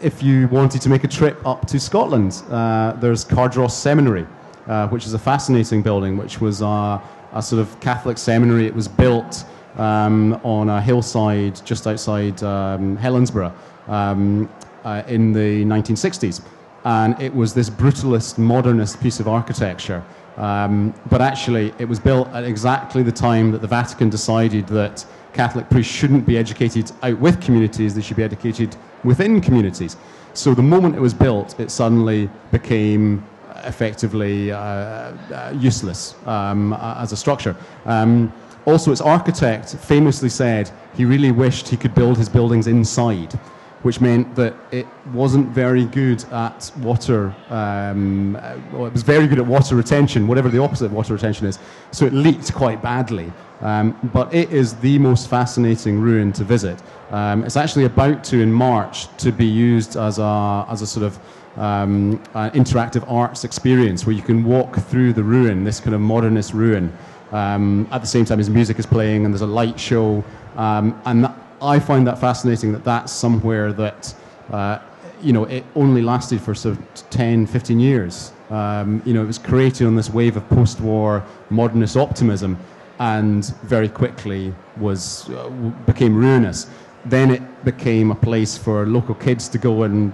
[0.00, 4.26] if you wanted to make a trip up to Scotland, uh, there's Cardross Seminary,
[4.66, 7.00] uh, which is a fascinating building, which was uh,
[7.32, 8.66] a sort of Catholic seminary.
[8.66, 9.44] It was built
[9.76, 13.52] um, on a hillside just outside um, Helensburgh
[13.86, 14.48] um,
[14.84, 16.42] uh, in the 1960s
[16.84, 20.04] and it was this brutalist modernist piece of architecture.
[20.36, 25.06] Um, but actually, it was built at exactly the time that the Vatican decided that
[25.32, 29.96] Catholic priests shouldn't be educated out with communities, they should be educated within communities.
[30.34, 33.24] So the moment it was built, it suddenly became
[33.64, 37.56] effectively uh, uh, useless um, as a structure.
[37.86, 38.32] Um,
[38.66, 43.38] also, its architect famously said he really wished he could build his buildings inside
[43.84, 47.34] which meant that it wasn't very good at water.
[47.50, 48.32] Um,
[48.72, 51.58] well, it was very good at water retention, whatever the opposite of water retention is.
[51.90, 53.30] So it leaked quite badly.
[53.60, 56.82] Um, but it is the most fascinating ruin to visit.
[57.10, 61.04] Um, it's actually about to, in March, to be used as a, as a sort
[61.04, 61.18] of
[61.58, 66.54] um, interactive arts experience where you can walk through the ruin, this kind of modernist
[66.54, 66.90] ruin,
[67.32, 70.24] um, at the same time as music is playing and there's a light show.
[70.56, 74.14] Um, and that, I find that fascinating that that's somewhere that,
[74.50, 74.78] uh,
[75.22, 78.32] you know, it only lasted for sort of 10, 15 years.
[78.50, 82.58] Um, you know, it was created on this wave of post-war modernist optimism
[82.98, 85.48] and very quickly was, uh,
[85.86, 86.66] became ruinous.
[87.06, 90.12] Then it became a place for local kids to go and,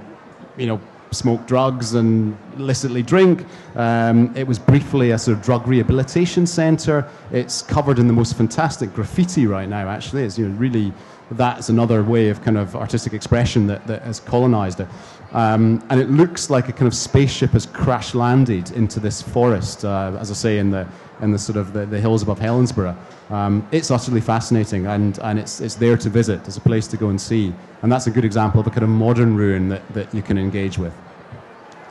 [0.57, 0.80] you know,
[1.11, 3.44] smoke drugs and illicitly drink.
[3.74, 7.09] Um, it was briefly a sort of drug rehabilitation center.
[7.32, 10.22] It's covered in the most fantastic graffiti right now, actually.
[10.22, 10.92] It's you know, really,
[11.33, 14.89] that's another way of kind of artistic expression that, that has colonized it.
[15.33, 19.85] Um, and it looks like a kind of spaceship has crash landed into this forest,
[19.85, 20.89] uh, as I say, in the,
[21.20, 22.97] in the sort of the, the hills above Helensburgh.
[23.31, 26.41] Um, it's utterly fascinating and, and it's, it's there to visit.
[26.49, 27.55] It's a place to go and see.
[27.83, 30.37] And that's a good example of a kind of modern ruin that, that you can
[30.37, 30.93] engage with.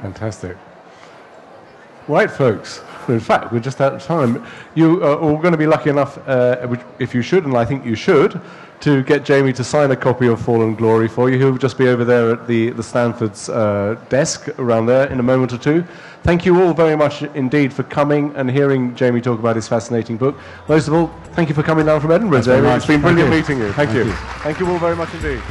[0.01, 0.57] Fantastic.
[2.09, 2.81] Right, folks.
[3.07, 4.45] In fact, we're just out of time.
[4.75, 7.85] You are all going to be lucky enough, uh, if you should, and I think
[7.85, 8.41] you should,
[8.81, 11.37] to get Jamie to sign a copy of Fallen Glory for you.
[11.37, 15.23] He'll just be over there at the, the Stanford's uh, desk around there in a
[15.23, 15.83] moment or two.
[16.23, 20.17] Thank you all very much indeed for coming and hearing Jamie talk about his fascinating
[20.17, 20.37] book.
[20.67, 22.67] Most of all, thank you for coming down from Edinburgh, Jamie.
[22.69, 23.39] It's been Thank brilliant you.
[23.39, 23.73] meeting you.
[23.73, 24.11] Thank, Thank you.
[24.11, 24.17] you.
[24.43, 25.41] Thank you all very much indeed.